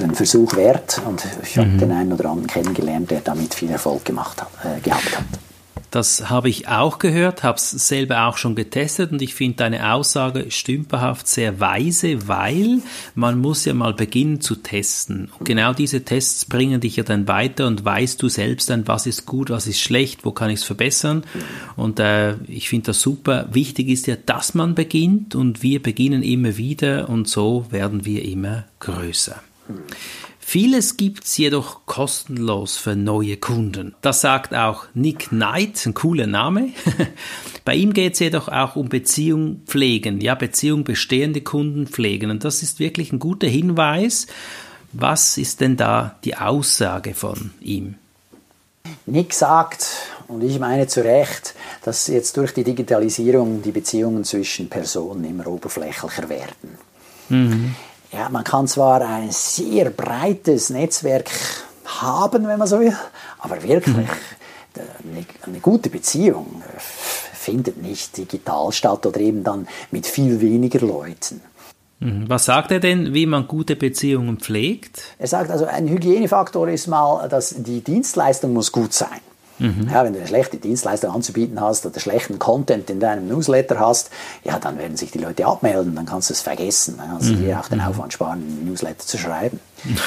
einen 0.04 0.16
Versuch 0.16 0.56
wert 0.56 1.02
und 1.08 1.24
ich 1.44 1.58
habe 1.58 1.70
mhm. 1.70 1.80
den 1.80 1.92
einen 1.92 2.14
oder 2.14 2.30
anderen 2.30 2.48
kennengelernt, 2.48 3.12
der 3.12 3.20
damit 3.22 3.54
viel 3.54 3.70
Erfolg 3.70 4.06
gemacht 4.06 4.42
hat, 4.42 4.50
äh, 4.64 4.80
gehabt 4.82 5.18
hat. 5.18 5.47
Das 5.98 6.30
habe 6.30 6.48
ich 6.48 6.68
auch 6.68 7.00
gehört, 7.00 7.42
habe 7.42 7.58
es 7.58 7.72
selber 7.72 8.28
auch 8.28 8.38
schon 8.38 8.54
getestet 8.54 9.12
und 9.12 9.20
ich 9.24 9.34
finde 9.34 9.56
deine 9.56 9.94
Aussage 9.94 10.52
stümperhaft 10.52 11.28
sehr 11.28 11.60
weise, 11.60 12.28
weil 12.28 12.84
man 13.16 13.40
muss 13.40 13.66
ja 13.66 13.74
mal 13.74 13.96
beginnen 13.96 14.40
zu 14.40 14.58
testen. 14.58 15.32
Und 15.40 15.46
genau 15.46 15.74
diese 15.74 16.06
Tests 16.06 16.46
bringen 16.46 16.82
dich 16.82 16.98
ja 16.98 17.04
dann 17.04 17.28
weiter 17.28 17.66
und 17.66 17.84
weißt 17.84 18.22
du 18.22 18.30
selbst 18.30 18.70
dann, 18.70 18.88
was 18.88 19.08
ist 19.08 19.26
gut, 19.26 19.50
was 19.50 19.66
ist 19.66 19.82
schlecht, 19.82 20.24
wo 20.24 20.32
kann 20.32 20.52
ich 20.52 20.60
es 20.60 20.66
verbessern. 20.66 21.24
Und 21.76 22.00
äh, 22.00 22.36
ich 22.46 22.70
finde 22.70 22.86
das 22.86 23.02
super. 23.02 23.48
Wichtig 23.52 23.90
ist 23.90 24.06
ja, 24.06 24.18
dass 24.24 24.54
man 24.54 24.76
beginnt 24.76 25.34
und 25.34 25.64
wir 25.64 25.82
beginnen 25.82 26.22
immer 26.22 26.58
wieder 26.58 27.10
und 27.10 27.28
so 27.28 27.66
werden 27.72 28.06
wir 28.06 28.24
immer 28.24 28.66
größer. 28.82 29.42
Vieles 30.50 30.96
gibt's 30.96 31.36
jedoch 31.36 31.86
kostenlos 31.86 32.78
für 32.78 32.96
neue 32.96 33.36
Kunden. 33.36 33.96
Das 34.00 34.22
sagt 34.22 34.56
auch 34.56 34.86
Nick 34.94 35.28
Knight, 35.28 35.86
ein 35.86 35.94
cooler 35.94 36.26
Name. 36.26 36.70
Bei 37.66 37.76
ihm 37.76 37.92
geht's 37.92 38.20
jedoch 38.20 38.48
auch 38.48 38.78
um 38.78 38.88
Beziehung 38.88 39.64
pflegen, 39.66 40.22
ja, 40.22 40.36
Beziehung 40.36 40.86
bestehende 40.86 41.42
Kunden 41.42 41.86
pflegen. 41.86 42.32
Und 42.32 42.46
das 42.46 42.64
ist 42.64 42.80
wirklich 42.80 43.12
ein 43.12 43.20
guter 43.20 43.48
Hinweis. 43.48 44.28
Was 44.94 45.38
ist 45.38 45.60
denn 45.60 45.76
da 45.76 46.16
die 46.24 46.38
Aussage 46.38 47.14
von 47.14 47.52
ihm? 47.60 47.96
Nick 49.06 49.34
sagt, 49.34 49.86
und 50.30 50.42
ich 50.46 50.60
meine 50.60 50.88
zu 50.88 51.04
Recht, 51.04 51.56
dass 51.84 52.08
jetzt 52.08 52.38
durch 52.38 52.54
die 52.54 52.64
Digitalisierung 52.64 53.62
die 53.64 53.72
Beziehungen 53.72 54.24
zwischen 54.24 54.70
Personen 54.70 55.26
immer 55.26 55.46
oberflächlicher 55.46 56.30
werden. 56.30 56.78
Mhm 57.28 57.76
ja, 58.12 58.30
man 58.30 58.44
kann 58.44 58.68
zwar 58.68 59.02
ein 59.02 59.32
sehr 59.32 59.90
breites 59.90 60.70
Netzwerk 60.70 61.30
haben, 61.86 62.48
wenn 62.48 62.60
man 62.60 62.68
so 62.68 62.80
will, 62.80 62.96
aber 63.40 63.62
wirklich 63.64 63.96
mhm. 63.96 64.10
eine, 64.76 65.26
eine 65.42 65.60
gute 65.60 65.90
Beziehung 65.90 66.62
äh, 66.62 66.80
findet 66.80 67.82
nicht 67.82 68.18
digital 68.18 68.72
statt 68.72 69.06
oder 69.06 69.20
eben 69.20 69.44
dann 69.44 69.68
mit 69.92 70.06
viel 70.06 70.42
weniger 70.42 70.86
Leuten. 70.86 71.42
Mhm. 72.00 72.26
Was 72.28 72.46
sagt 72.46 72.72
er 72.72 72.80
denn, 72.80 73.14
wie 73.14 73.26
man 73.26 73.48
gute 73.48 73.76
Beziehungen 73.76 74.38
pflegt? 74.38 75.02
Er 75.18 75.28
sagt 75.28 75.50
also, 75.50 75.66
ein 75.66 75.88
Hygienefaktor 75.88 76.68
ist 76.68 76.88
mal, 76.88 77.28
dass 77.28 77.56
die 77.58 77.82
Dienstleistung 77.82 78.54
muss 78.54 78.72
gut 78.72 78.94
sein. 78.94 79.20
Mhm. 79.60 79.90
Ja, 79.92 80.04
wenn 80.04 80.14
du 80.14 80.20
eine 80.20 80.28
schlechte 80.28 80.58
Dienstleistung 80.58 81.12
anzubieten 81.12 81.60
hast 81.60 81.86
oder 81.86 82.00
schlechten 82.00 82.40
Content 82.40 82.90
in 82.90 83.00
deinem 83.00 83.28
Newsletter 83.28 83.80
hast, 83.80 84.10
ja, 84.44 84.60
dann 84.60 84.78
werden 84.78 84.98
sich 84.98 85.12
die 85.12 85.20
Leute 85.20 85.46
abmelden, 85.46 85.96
dann 85.96 86.06
kannst 86.06 86.30
du 86.30 86.34
es 86.34 86.42
vergessen. 86.42 86.96
Dann 86.98 87.10
kannst 87.10 87.30
du 87.30 87.34
mhm. 87.34 87.46
dir 87.46 87.60
auch 87.60 87.68
den 87.68 87.80
mhm. 87.80 87.86
Aufwand 87.86 88.14
sparen, 88.14 88.44
einen 88.44 88.66
Newsletter 88.68 89.06
zu 89.06 89.18
schreiben. 89.18 89.60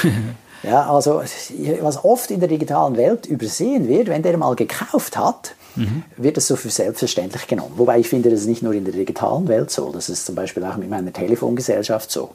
ja, 0.63 0.89
also 0.91 1.21
was 1.81 2.03
oft 2.03 2.31
in 2.31 2.39
der 2.39 2.49
digitalen 2.49 2.97
Welt 2.97 3.25
übersehen 3.25 3.87
wird, 3.87 4.07
wenn 4.07 4.21
der 4.21 4.37
mal 4.37 4.55
gekauft 4.55 5.17
hat, 5.17 5.55
mhm. 5.75 6.03
wird 6.17 6.37
es 6.37 6.47
so 6.47 6.55
für 6.55 6.69
selbstverständlich 6.69 7.47
genommen. 7.47 7.73
Wobei 7.77 7.99
ich 7.99 8.09
finde, 8.09 8.29
das 8.29 8.41
ist 8.41 8.47
nicht 8.47 8.63
nur 8.63 8.73
in 8.73 8.85
der 8.85 8.93
digitalen 8.93 9.47
Welt 9.47 9.71
so, 9.71 9.91
das 9.91 10.09
ist 10.09 10.25
zum 10.25 10.35
Beispiel 10.35 10.63
auch 10.63 10.77
mit 10.77 10.89
meiner 10.89 11.11
Telefongesellschaft 11.11 12.11
so. 12.11 12.31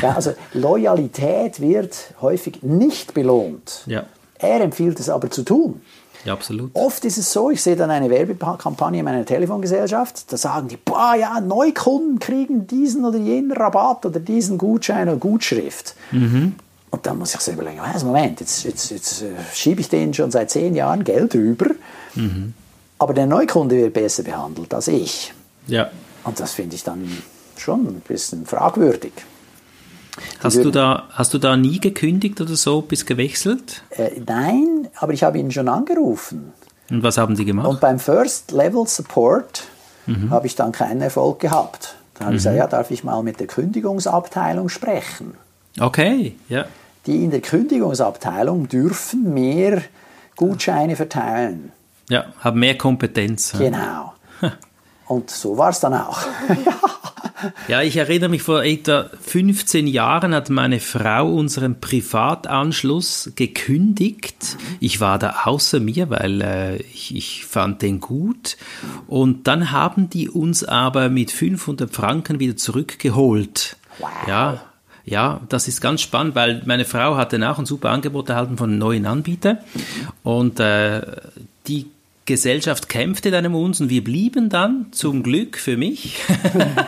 Ja, 0.00 0.12
also 0.12 0.32
Loyalität 0.52 1.60
wird 1.60 1.96
häufig 2.20 2.62
nicht 2.62 3.14
belohnt. 3.14 3.82
Ja. 3.86 4.04
Er 4.38 4.60
empfiehlt 4.60 4.98
es 4.98 5.08
aber 5.08 5.30
zu 5.30 5.42
tun. 5.42 5.80
Ja, 6.24 6.34
absolut. 6.34 6.70
Oft 6.74 7.04
ist 7.04 7.18
es 7.18 7.32
so, 7.32 7.50
ich 7.50 7.62
sehe 7.62 7.74
dann 7.74 7.90
eine 7.90 8.08
Werbekampagne 8.08 9.00
in 9.00 9.04
meiner 9.04 9.24
Telefongesellschaft, 9.24 10.32
da 10.32 10.36
sagen 10.36 10.68
die, 10.68 10.76
boah, 10.76 11.14
ja, 11.18 11.40
Neukunden 11.40 12.18
kriegen 12.18 12.66
diesen 12.66 13.04
oder 13.04 13.18
jenen 13.18 13.52
Rabatt 13.52 14.06
oder 14.06 14.20
diesen 14.20 14.58
Gutschein 14.58 15.08
oder 15.08 15.18
Gutschrift. 15.18 15.94
Mhm. 16.12 16.54
Und 16.90 17.06
dann 17.06 17.18
muss 17.18 17.34
ich 17.34 17.40
so 17.40 17.52
überlegen, 17.52 17.80
was, 17.80 18.04
Moment, 18.04 18.40
jetzt, 18.40 18.64
jetzt, 18.64 18.90
jetzt 18.90 19.22
äh, 19.22 19.30
schiebe 19.54 19.80
ich 19.80 19.88
denen 19.88 20.14
schon 20.14 20.30
seit 20.30 20.50
zehn 20.50 20.74
Jahren 20.74 21.04
Geld 21.04 21.34
rüber, 21.34 21.70
mhm. 22.14 22.54
aber 22.98 23.14
der 23.14 23.26
Neukunde 23.26 23.76
wird 23.76 23.94
besser 23.94 24.22
behandelt 24.22 24.72
als 24.74 24.88
ich. 24.88 25.32
Ja. 25.66 25.90
Und 26.24 26.38
das 26.38 26.52
finde 26.52 26.76
ich 26.76 26.84
dann 26.84 27.10
schon 27.56 27.86
ein 27.86 28.02
bisschen 28.06 28.46
fragwürdig. 28.46 29.12
Hast 30.40 30.62
du, 30.62 30.70
da, 30.70 31.04
hast 31.10 31.32
du 31.32 31.38
da 31.38 31.56
nie 31.56 31.80
gekündigt 31.80 32.40
oder 32.40 32.54
so, 32.54 32.82
bis 32.82 33.06
gewechselt? 33.06 33.82
Äh, 33.90 34.20
nein, 34.26 34.88
aber 34.96 35.12
ich 35.12 35.22
habe 35.22 35.38
ihn 35.38 35.50
schon 35.50 35.68
angerufen. 35.68 36.52
Und 36.90 37.02
was 37.02 37.16
haben 37.16 37.36
Sie 37.36 37.44
gemacht? 37.44 37.68
Und 37.68 37.80
beim 37.80 37.98
First 37.98 38.52
Level 38.52 38.86
Support 38.86 39.64
mhm. 40.06 40.30
habe 40.30 40.46
ich 40.46 40.54
dann 40.54 40.72
keinen 40.72 41.00
Erfolg 41.00 41.40
gehabt. 41.40 41.94
Dann 42.14 42.26
habe 42.26 42.32
mhm. 42.32 42.36
ich 42.36 42.42
gesagt, 42.42 42.56
ja, 42.56 42.66
darf 42.66 42.90
ich 42.90 43.04
mal 43.04 43.22
mit 43.22 43.40
der 43.40 43.46
Kündigungsabteilung 43.46 44.68
sprechen? 44.68 45.34
Okay, 45.80 46.36
ja. 46.48 46.66
Die 47.06 47.24
in 47.24 47.30
der 47.30 47.40
Kündigungsabteilung 47.40 48.68
dürfen 48.68 49.32
mehr 49.32 49.82
Gutscheine 50.36 50.96
verteilen. 50.96 51.72
Ja, 52.10 52.26
haben 52.40 52.60
mehr 52.60 52.76
Kompetenz. 52.76 53.54
Genau. 53.56 54.12
Und 55.06 55.30
so 55.30 55.56
war 55.56 55.70
es 55.70 55.80
dann 55.80 55.94
auch. 55.94 56.20
ja. 56.48 56.74
Ja, 57.68 57.82
ich 57.82 57.96
erinnere 57.96 58.28
mich, 58.28 58.42
vor 58.42 58.62
etwa 58.62 59.10
15 59.20 59.86
Jahren 59.86 60.34
hat 60.34 60.50
meine 60.50 60.80
Frau 60.80 61.32
unseren 61.32 61.80
Privatanschluss 61.80 63.32
gekündigt. 63.36 64.56
Ich 64.80 65.00
war 65.00 65.18
da 65.18 65.42
außer 65.44 65.80
mir, 65.80 66.10
weil 66.10 66.40
äh, 66.42 66.76
ich, 66.82 67.14
ich 67.14 67.44
fand 67.44 67.82
den 67.82 68.00
gut. 68.00 68.56
Und 69.06 69.46
dann 69.46 69.70
haben 69.70 70.10
die 70.10 70.28
uns 70.28 70.64
aber 70.64 71.08
mit 71.08 71.30
500 71.30 71.92
Franken 71.94 72.40
wieder 72.40 72.56
zurückgeholt. 72.56 73.76
Wow. 73.98 74.10
Ja, 74.26 74.62
ja, 75.04 75.40
das 75.48 75.68
ist 75.68 75.80
ganz 75.80 76.00
spannend, 76.00 76.34
weil 76.34 76.62
meine 76.64 76.84
Frau 76.84 77.16
hatte 77.16 77.38
dann 77.38 77.48
auch 77.48 77.58
ein 77.58 77.66
super 77.66 77.90
Angebot 77.90 78.28
erhalten 78.28 78.56
von 78.56 78.70
einem 78.70 78.78
neuen 78.78 79.06
Anbieter 79.06 79.58
und 80.22 80.60
äh, 80.60 81.02
die 81.66 81.86
Gesellschaft 82.32 82.88
kämpfte 82.88 83.30
dann 83.30 83.44
um 83.44 83.54
uns 83.54 83.78
und 83.82 83.90
wir 83.90 84.02
blieben 84.02 84.48
dann 84.48 84.86
zum 84.92 85.22
Glück 85.22 85.58
für 85.58 85.76
mich 85.76 86.24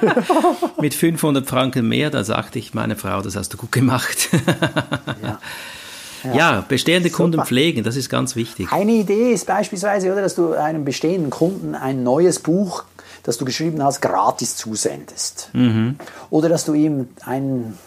mit 0.81 0.95
500 0.95 1.47
Franken 1.47 1.87
mehr. 1.87 2.09
Da 2.09 2.25
sagte 2.25 2.59
ich 2.59 2.73
meine 2.73 2.97
Frau, 2.97 3.21
das 3.21 3.37
hast 3.37 3.53
du 3.53 3.59
gut 3.59 3.71
gemacht. 3.71 4.31
ja. 5.23 5.39
Ja, 6.25 6.35
ja, 6.35 6.65
bestehende 6.67 7.11
Super. 7.11 7.25
Kunden 7.25 7.45
pflegen, 7.45 7.85
das 7.85 7.97
ist 7.97 8.09
ganz 8.09 8.37
wichtig. 8.37 8.73
Eine 8.73 8.93
Idee 8.93 9.33
ist 9.35 9.47
beispielsweise, 9.47 10.11
oder, 10.11 10.23
dass 10.23 10.35
du 10.35 10.55
einem 10.55 10.87
bestehenden 10.87 11.29
Kunden 11.29 11.75
ein 11.75 12.03
neues 12.03 12.39
Buch, 12.39 12.85
das 13.23 13.37
du 13.37 13.45
geschrieben 13.45 13.85
hast, 13.85 14.01
gratis 14.01 14.57
zusendest. 14.57 15.51
Mhm. 15.53 15.97
Oder 16.31 16.49
dass 16.49 16.65
du 16.65 16.73
ihm 16.73 17.09
einen 17.27 17.79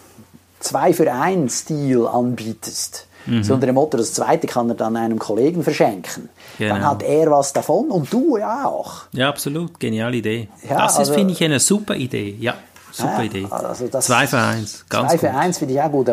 2 0.60 0.92
für 0.92 1.12
1 1.12 1.58
Stil 1.58 2.06
anbietest. 2.06 3.08
Mhm. 3.26 3.42
So 3.42 3.54
unter 3.54 3.66
dem 3.66 3.74
Motto, 3.74 3.96
das 3.96 4.12
zweite 4.14 4.46
kann 4.46 4.68
er 4.70 4.74
dann 4.74 4.96
einem 4.96 5.18
Kollegen 5.18 5.62
verschenken. 5.62 6.28
Genau. 6.58 6.74
Dann 6.74 6.86
hat 6.86 7.02
er 7.02 7.30
was 7.30 7.52
davon 7.52 7.90
und 7.90 8.12
du 8.12 8.36
ja 8.38 8.66
auch. 8.66 9.02
Ja, 9.12 9.28
absolut. 9.28 9.78
Geniale 9.78 10.16
Idee. 10.16 10.48
Ja, 10.68 10.78
das 10.78 10.92
ist, 10.92 10.98
also, 10.98 11.14
finde 11.14 11.32
ich, 11.32 11.42
eine 11.44 11.60
super 11.60 11.94
Idee. 11.94 12.36
Ja. 12.40 12.54
Super 12.90 13.22
Idee. 13.22 13.46
Also 13.50 13.86
das 13.86 14.06
zwei 14.06 14.26
für 14.26 14.38
eins. 14.38 14.84
Ganz 14.88 15.12
zwei 15.12 15.18
für 15.18 15.30
eins 15.30 15.58
finde 15.58 15.74
ich 15.74 15.80
auch 15.80 15.90
gut. 15.90 16.10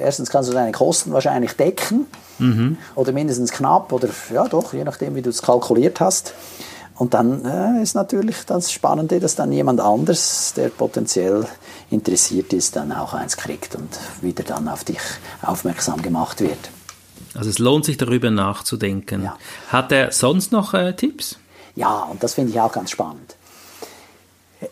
Erstens 0.00 0.30
kannst 0.30 0.50
du 0.50 0.52
deine 0.52 0.72
Kosten 0.72 1.12
wahrscheinlich 1.12 1.52
decken. 1.52 2.06
Mhm. 2.38 2.76
Oder 2.94 3.12
mindestens 3.12 3.50
knapp. 3.50 3.92
Oder 3.92 4.08
ja, 4.32 4.46
doch, 4.46 4.74
je 4.74 4.84
nachdem, 4.84 5.14
wie 5.14 5.22
du 5.22 5.30
es 5.30 5.42
kalkuliert 5.42 6.00
hast. 6.00 6.34
Und 6.98 7.14
dann 7.14 7.44
äh, 7.44 7.80
ist 7.80 7.94
natürlich 7.94 8.44
das 8.44 8.72
Spannende, 8.72 9.20
dass 9.20 9.36
dann 9.36 9.52
jemand 9.52 9.80
anders, 9.80 10.52
der 10.56 10.68
potenziell 10.68 11.46
interessiert 11.90 12.52
ist, 12.52 12.74
dann 12.74 12.90
auch 12.90 13.14
eins 13.14 13.36
kriegt 13.36 13.76
und 13.76 13.88
wieder 14.20 14.42
dann 14.42 14.68
auf 14.68 14.82
dich 14.82 15.00
aufmerksam 15.42 16.02
gemacht 16.02 16.40
wird. 16.40 16.58
Also 17.34 17.50
es 17.50 17.60
lohnt 17.60 17.84
sich 17.84 17.96
darüber 17.96 18.30
nachzudenken. 18.30 19.22
Ja. 19.22 19.38
Hat 19.68 19.92
er 19.92 20.10
sonst 20.10 20.50
noch 20.50 20.74
äh, 20.74 20.92
Tipps? 20.94 21.38
Ja, 21.76 22.02
und 22.10 22.22
das 22.24 22.34
finde 22.34 22.50
ich 22.50 22.60
auch 22.60 22.72
ganz 22.72 22.90
spannend. 22.90 23.36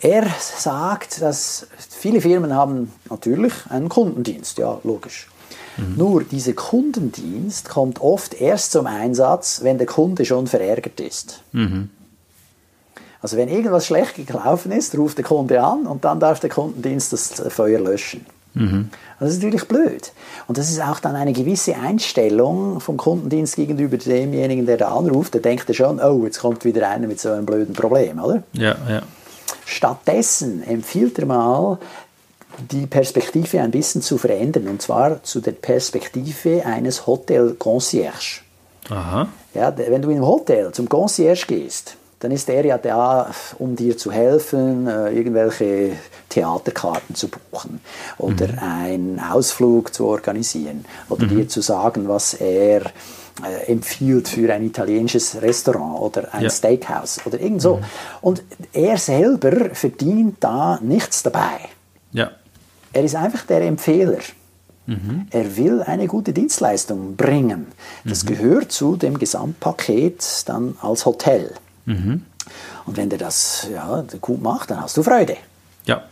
Er 0.01 0.27
sagt, 0.41 1.23
dass 1.23 1.69
viele 1.79 2.21
Firmen 2.21 2.53
haben 2.53 2.93
natürlich 3.09 3.53
einen 3.69 3.89
Kundendienst, 3.89 4.59
ja, 4.59 4.81
logisch. 4.83 5.29
Mhm. 5.77 5.97
Nur 5.97 6.25
dieser 6.25 6.55
Kundendienst 6.55 7.69
kommt 7.69 8.01
oft 8.01 8.35
erst 8.35 8.73
zum 8.73 8.87
Einsatz, 8.87 9.61
wenn 9.62 9.79
der 9.79 9.87
Kunde 9.87 10.25
schon 10.25 10.49
verärgert 10.49 10.99
ist. 10.99 11.43
Mhm. 11.53 11.91
Also 13.22 13.37
wenn 13.37 13.48
irgendwas 13.48 13.87
schlecht 13.87 14.26
gelaufen 14.26 14.72
ist, 14.72 14.96
ruft 14.96 15.18
der 15.18 15.24
Kunde 15.24 15.62
an 15.62 15.87
und 15.87 16.05
dann 16.05 16.20
darf 16.20 16.40
der 16.40 16.50
Kundendienst 16.50 17.12
das 17.12 17.42
Feuer 17.48 17.81
löschen. 17.81 18.24
Mhm. 18.55 18.90
Das 19.20 19.31
ist 19.31 19.42
natürlich 19.42 19.66
blöd. 19.68 20.12
Und 20.46 20.59
das 20.59 20.70
ist 20.70 20.81
auch 20.81 21.00
dann 21.00 21.14
eine 21.14 21.33
gewisse 21.33 21.76
Einstellung 21.76 22.81
vom 22.81 22.96
Kundendienst 22.96 23.57
gegenüber 23.57 23.96
demjenigen, 23.96 24.66
der 24.66 24.79
da 24.79 24.88
anruft. 24.88 25.35
Der 25.35 25.40
denkt 25.40 25.68
ja 25.68 25.74
schon, 25.74 26.00
oh, 26.00 26.24
jetzt 26.24 26.40
kommt 26.40 26.64
wieder 26.64 26.88
einer 26.88 27.07
mit 27.07 27.20
so 27.20 27.31
einem 27.31 27.46
blöden 27.46 27.74
Problem, 27.74 28.18
oder? 28.18 28.42
Ja, 28.52 28.76
ja. 28.88 29.02
Stattdessen 29.64 30.62
empfiehlt 30.62 31.18
er 31.18 31.26
mal, 31.26 31.79
die 32.70 32.87
Perspektive 32.87 33.61
ein 33.61 33.70
bisschen 33.70 34.00
zu 34.00 34.16
verändern, 34.16 34.68
und 34.68 34.81
zwar 34.81 35.22
zu 35.22 35.40
der 35.40 35.52
Perspektive 35.52 36.64
eines 36.64 37.07
Hotel-Concierge. 37.07 38.40
Aha. 38.88 39.29
Ja, 39.52 39.76
wenn 39.76 40.00
du 40.00 40.09
in 40.09 40.16
einem 40.16 40.26
Hotel 40.26 40.72
zum 40.72 40.88
Concierge 40.88 41.44
gehst, 41.46 41.96
dann 42.20 42.31
ist 42.31 42.48
er 42.48 42.64
ja 42.64 42.79
da, 42.79 43.31
um 43.59 43.76
dir 43.76 43.96
zu 43.96 44.11
helfen, 44.11 44.87
äh, 44.87 45.11
irgendwelche 45.11 45.92
Theaterkarten 46.29 47.14
zu 47.14 47.29
buchen 47.29 47.81
oder 48.18 48.48
mhm. 48.48 48.59
einen 48.59 49.20
Ausflug 49.20 49.92
zu 49.92 50.07
organisieren 50.07 50.85
oder 51.09 51.26
mhm. 51.26 51.37
dir 51.37 51.48
zu 51.48 51.61
sagen, 51.61 52.09
was 52.09 52.35
er 52.35 52.83
äh, 53.44 53.70
empfiehlt 53.70 54.29
für 54.29 54.52
ein 54.52 54.64
italienisches 54.64 55.42
Restaurant 55.42 56.00
oder 56.00 56.35
ein 56.35 56.44
ja. 56.44 56.50
Steakhouse 56.50 57.20
oder 57.26 57.38
irgend 57.38 57.61
so. 57.61 57.76
Mhm. 57.76 57.85
Und 58.22 58.42
er 58.72 58.96
selber 58.96 59.74
verdient 59.74 60.37
da 60.40 60.79
nichts 60.83 61.22
dabei. 61.22 61.61
Ja. 62.12 62.31
Er 62.94 63.05
ist 63.05 63.14
einfach 63.14 63.44
der 63.44 63.61
Empfehler. 63.61 64.20
Mhm. 64.87 65.26
Er 65.31 65.57
will 65.57 65.83
eine 65.83 66.07
gute 66.07 66.33
Dienstleistung 66.33 67.16
bringen. 67.16 67.66
Das 68.05 68.24
mhm. 68.24 68.29
gehört 68.29 68.72
zu 68.72 68.96
dem 68.96 69.18
Gesamtpaket 69.18 70.44
dann 70.46 70.76
als 70.81 71.05
Hotel. 71.05 71.52
Mhm. 71.87 72.22
Und 72.85 72.96
wenn 72.96 73.09
der 73.09 73.18
das 73.18 73.66
ja, 73.72 74.05
gut 74.20 74.42
macht, 74.42 74.70
dann 74.70 74.81
hast 74.81 74.96
du 74.96 75.03
Freude. 75.03 75.37
Ja. 75.85 76.03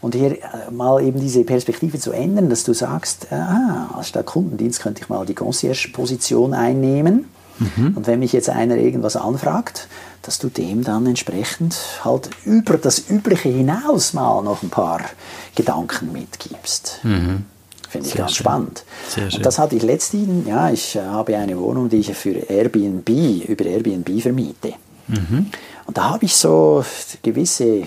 Und 0.00 0.14
hier 0.14 0.32
äh, 0.32 0.70
mal 0.70 1.02
eben 1.02 1.20
diese 1.20 1.42
Perspektive 1.44 1.98
zu 1.98 2.12
ändern, 2.12 2.50
dass 2.50 2.64
du 2.64 2.74
sagst, 2.74 3.32
ah, 3.32 3.90
anstatt 3.94 4.26
Kundendienst 4.26 4.80
könnte 4.80 5.02
ich 5.02 5.08
mal 5.08 5.24
die 5.26 5.34
Concierge-Position 5.34 6.54
einnehmen. 6.54 7.26
Mhm. 7.58 7.96
Und 7.96 8.06
wenn 8.06 8.18
mich 8.18 8.32
jetzt 8.32 8.50
einer 8.50 8.76
irgendwas 8.76 9.16
anfragt, 9.16 9.88
dass 10.22 10.38
du 10.38 10.48
dem 10.48 10.84
dann 10.84 11.06
entsprechend 11.06 11.76
halt 12.04 12.30
über 12.44 12.76
das 12.76 13.08
Übliche 13.08 13.48
hinaus 13.48 14.12
mal 14.12 14.42
noch 14.42 14.62
ein 14.62 14.70
paar 14.70 15.00
Gedanken 15.54 16.12
mitgibst. 16.12 17.00
Mhm. 17.02 17.44
Finde 17.88 18.06
ich 18.06 18.12
Sehr 18.12 18.22
ganz 18.22 18.32
schön. 18.32 18.44
spannend. 18.44 18.84
Sehr 19.08 19.30
schön. 19.30 19.38
Und 19.38 19.46
das 19.46 19.58
hatte 19.58 19.76
ich 19.76 19.82
letztens, 19.82 20.46
ja, 20.46 20.70
ich 20.70 20.96
habe 20.96 21.36
eine 21.36 21.58
Wohnung, 21.58 21.88
die 21.88 21.98
ich 21.98 22.12
für 22.14 22.34
Airbnb, 22.34 23.08
über 23.48 23.64
Airbnb 23.64 24.20
vermiete. 24.20 24.74
Mhm. 25.08 25.50
Und 25.86 25.98
da 25.98 26.10
habe 26.10 26.24
ich 26.24 26.36
so 26.36 26.84
gewisse 27.22 27.82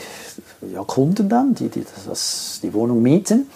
ja, 0.74 0.84
Kunden 0.86 1.30
dann, 1.30 1.54
die, 1.56 1.70
die 1.70 1.86
das, 2.08 2.60
die 2.64 2.74
Wohnung 2.74 3.02
mieten. 3.02 3.50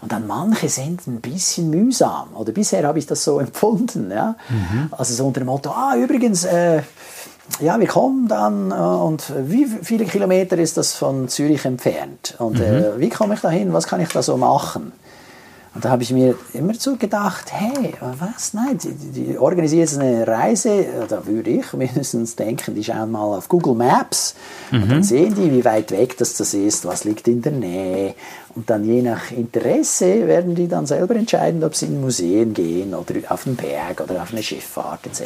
Und 0.00 0.10
dann 0.10 0.26
manche 0.26 0.68
sind 0.68 1.06
ein 1.06 1.20
bisschen 1.20 1.70
mühsam. 1.70 2.34
Oder 2.34 2.52
bisher 2.52 2.86
habe 2.86 2.98
ich 2.98 3.06
das 3.06 3.22
so 3.22 3.38
empfunden. 3.40 4.10
Ja? 4.10 4.36
Mhm. 4.48 4.88
Also 4.90 5.14
so 5.14 5.26
unter 5.26 5.40
dem 5.40 5.46
Motto, 5.46 5.70
ah, 5.70 5.94
übrigens, 5.96 6.44
äh, 6.44 6.82
ja, 7.60 7.78
wir 7.78 7.86
kommen 7.86 8.28
dann 8.28 8.70
äh, 8.70 8.74
und 8.74 9.32
wie 9.46 9.66
viele 9.66 10.04
Kilometer 10.04 10.58
ist 10.58 10.76
das 10.76 10.94
von 10.94 11.28
Zürich 11.28 11.64
entfernt? 11.64 12.34
Und 12.38 12.58
mhm. 12.58 12.62
äh, 12.62 12.98
wie 12.98 13.08
komme 13.10 13.34
ich 13.34 13.40
da 13.40 13.50
hin? 13.50 13.72
Was 13.72 13.86
kann 13.86 14.00
ich 14.00 14.08
da 14.08 14.22
so 14.22 14.36
machen? 14.36 14.92
Und 15.74 15.86
da 15.86 15.90
habe 15.90 16.02
ich 16.02 16.12
mir 16.12 16.34
immer 16.52 16.74
so 16.74 16.96
gedacht, 16.96 17.50
hey, 17.50 17.94
was, 18.18 18.52
nein, 18.52 18.76
die, 18.76 18.92
die 18.92 19.38
organisieren 19.38 19.80
jetzt 19.80 19.98
eine 19.98 20.26
Reise, 20.26 20.84
da 21.08 21.26
würde 21.26 21.48
ich 21.48 21.72
mindestens 21.72 22.36
denken, 22.36 22.74
die 22.74 22.84
schauen 22.84 23.10
mal 23.10 23.38
auf 23.38 23.48
Google 23.48 23.74
Maps 23.74 24.34
mhm. 24.70 24.82
und 24.82 24.90
dann 24.90 25.02
sehen 25.02 25.34
die, 25.34 25.50
wie 25.50 25.64
weit 25.64 25.90
weg 25.90 26.18
das, 26.18 26.34
das 26.36 26.52
ist, 26.52 26.84
was 26.84 27.04
liegt 27.04 27.26
in 27.26 27.40
der 27.40 27.52
Nähe. 27.52 28.14
Und 28.54 28.68
dann 28.68 28.84
je 28.84 29.00
nach 29.00 29.30
Interesse 29.30 30.26
werden 30.26 30.54
die 30.54 30.68
dann 30.68 30.84
selber 30.84 31.16
entscheiden, 31.16 31.64
ob 31.64 31.74
sie 31.74 31.86
in 31.86 32.02
Museen 32.02 32.52
gehen 32.52 32.94
oder 32.94 33.14
auf 33.30 33.44
den 33.44 33.56
Berg 33.56 34.02
oder 34.02 34.20
auf 34.22 34.32
eine 34.32 34.42
Schifffahrt 34.42 35.06
etc. 35.06 35.22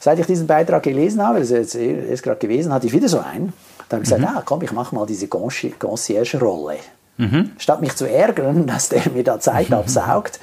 Seit 0.00 0.18
ich 0.18 0.26
diesen 0.26 0.46
Beitrag 0.46 0.82
gelesen 0.82 1.22
habe, 1.22 1.40
das 1.40 1.50
ist 1.50 1.74
jetzt 1.74 2.22
gerade 2.22 2.38
gewesen, 2.38 2.72
hatte 2.72 2.86
ich 2.86 2.92
wieder 2.94 3.08
so 3.08 3.18
einen. 3.18 3.52
Da 3.88 3.96
habe 3.96 4.04
ich 4.04 4.10
gesagt, 4.10 4.22
mhm. 4.22 4.38
ah, 4.38 4.42
komm, 4.44 4.62
ich 4.62 4.72
mache 4.72 4.94
mal 4.94 5.04
diese 5.04 5.28
Concierge-Rolle. 5.28 6.78
Mhm. 7.18 7.52
Statt 7.58 7.80
mich 7.80 7.96
zu 7.96 8.08
ärgern, 8.08 8.66
dass 8.66 8.88
der 8.88 9.10
mir 9.12 9.24
da 9.24 9.40
Zeit 9.40 9.72
absaugt, 9.72 10.40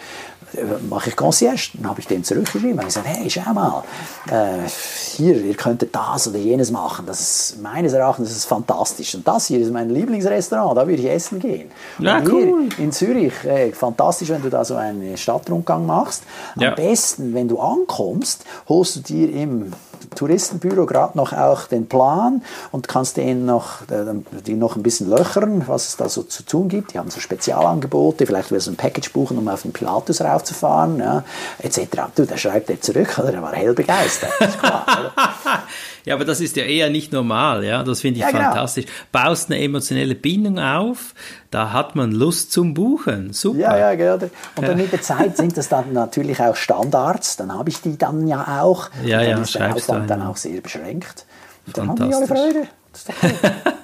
mache 0.87 1.09
ich 1.09 1.15
Concierge. 1.15 1.71
Dann 1.73 1.89
habe 1.89 1.99
ich 1.99 2.07
dem 2.07 2.23
zurückgeschrieben 2.23 2.79
und 2.79 2.85
gesagt, 2.85 3.07
hey, 3.07 3.29
schau 3.29 3.53
mal, 3.53 3.83
äh, 4.29 4.67
hier, 5.15 5.35
ihr 5.35 5.55
könntet 5.55 5.95
das 5.95 6.27
oder 6.27 6.37
jenes 6.37 6.71
machen. 6.71 7.05
Das 7.05 7.19
ist 7.19 7.61
meines 7.61 7.93
Erachtens 7.93 8.29
das 8.29 8.37
ist 8.37 8.45
fantastisch. 8.45 9.15
Und 9.15 9.27
das 9.27 9.47
hier 9.47 9.59
ist 9.59 9.71
mein 9.71 9.89
Lieblingsrestaurant, 9.89 10.77
da 10.77 10.87
würde 10.87 11.01
ich 11.01 11.09
essen 11.09 11.39
gehen. 11.39 11.71
Ja, 11.99 12.17
und 12.17 12.31
cool. 12.31 12.69
in 12.77 12.91
Zürich, 12.91 13.33
äh, 13.45 13.71
fantastisch, 13.71 14.29
wenn 14.29 14.41
du 14.41 14.49
da 14.49 14.63
so 14.63 14.75
einen 14.75 15.17
Stadtrundgang 15.17 15.85
machst. 15.85 16.23
Am 16.55 16.61
ja. 16.61 16.75
besten, 16.75 17.33
wenn 17.33 17.47
du 17.47 17.59
ankommst, 17.59 18.45
holst 18.67 18.95
du 18.95 18.99
dir 19.01 19.33
im 19.33 19.73
Touristenbüro 20.15 20.85
gerade 20.85 21.17
noch 21.17 21.33
auch 21.33 21.67
den 21.67 21.87
Plan 21.87 22.43
und 22.71 22.87
kannst 22.87 23.17
den 23.17 23.45
noch, 23.45 23.81
äh, 23.89 24.05
die 24.45 24.55
noch 24.55 24.75
ein 24.75 24.83
bisschen 24.83 25.09
löchern, 25.09 25.63
was 25.67 25.89
es 25.89 25.97
da 25.97 26.09
so 26.09 26.23
zu 26.23 26.43
tun 26.43 26.69
gibt. 26.69 26.93
Die 26.93 26.99
haben 26.99 27.09
so 27.09 27.19
Spezialangebote, 27.19 28.25
vielleicht 28.25 28.51
willst 28.51 28.67
du 28.67 28.71
ein 28.71 28.77
Package 28.77 29.11
buchen, 29.11 29.37
um 29.37 29.47
auf 29.47 29.63
den 29.63 29.73
Pilatus 29.73 30.21
raufzufahren, 30.21 30.99
ja, 30.99 31.23
etc. 31.59 31.79
Du, 32.15 32.25
da 32.25 32.37
schreibt 32.37 32.69
er 32.69 32.81
zurück, 32.81 33.17
oder? 33.19 33.33
Er 33.33 33.41
war 33.41 33.53
hell 33.53 33.73
begeistert. 33.73 34.31
Klar, 34.59 34.85
ja, 36.05 36.15
aber 36.15 36.25
das 36.25 36.41
ist 36.41 36.55
ja 36.55 36.63
eher 36.63 36.89
nicht 36.89 37.11
normal, 37.11 37.63
ja. 37.63 37.83
Das 37.83 38.01
finde 38.01 38.19
ich 38.19 38.25
ja, 38.25 38.31
genau. 38.31 38.45
fantastisch. 38.45 38.85
Genau. 38.85 39.25
Baust 39.25 39.51
eine 39.51 39.61
emotionelle 39.61 40.15
Bindung 40.15 40.59
auf, 40.59 41.13
da 41.51 41.71
hat 41.71 41.95
man 41.95 42.11
Lust 42.11 42.51
zum 42.51 42.73
Buchen. 42.73 43.33
Super. 43.33 43.59
Ja, 43.59 43.77
ja, 43.77 43.95
genau. 43.95 44.29
Und 44.55 44.67
dann 44.67 44.77
mit 44.77 44.91
der 44.91 45.01
Zeit 45.01 45.37
sind 45.37 45.55
das 45.57 45.69
dann 45.69 45.93
natürlich 45.93 46.39
auch 46.39 46.55
Standards. 46.55 47.37
Dann 47.37 47.53
habe 47.53 47.69
ich 47.69 47.81
die 47.81 47.97
dann 47.97 48.27
ja 48.27 48.61
auch. 48.61 48.89
Ja, 49.05 49.19
dann 49.19 49.29
ja, 49.29 49.37
ist 49.39 49.55
der 49.55 49.73
Aufwand 49.73 50.09
dann 50.09 50.21
auch 50.21 50.37
sehr 50.37 50.61
beschränkt. 50.61 51.25
Und 51.65 51.77
dann 51.77 51.89
haben 51.89 52.09
die 52.09 52.13
alle 52.13 52.27
Freude. 52.27 52.67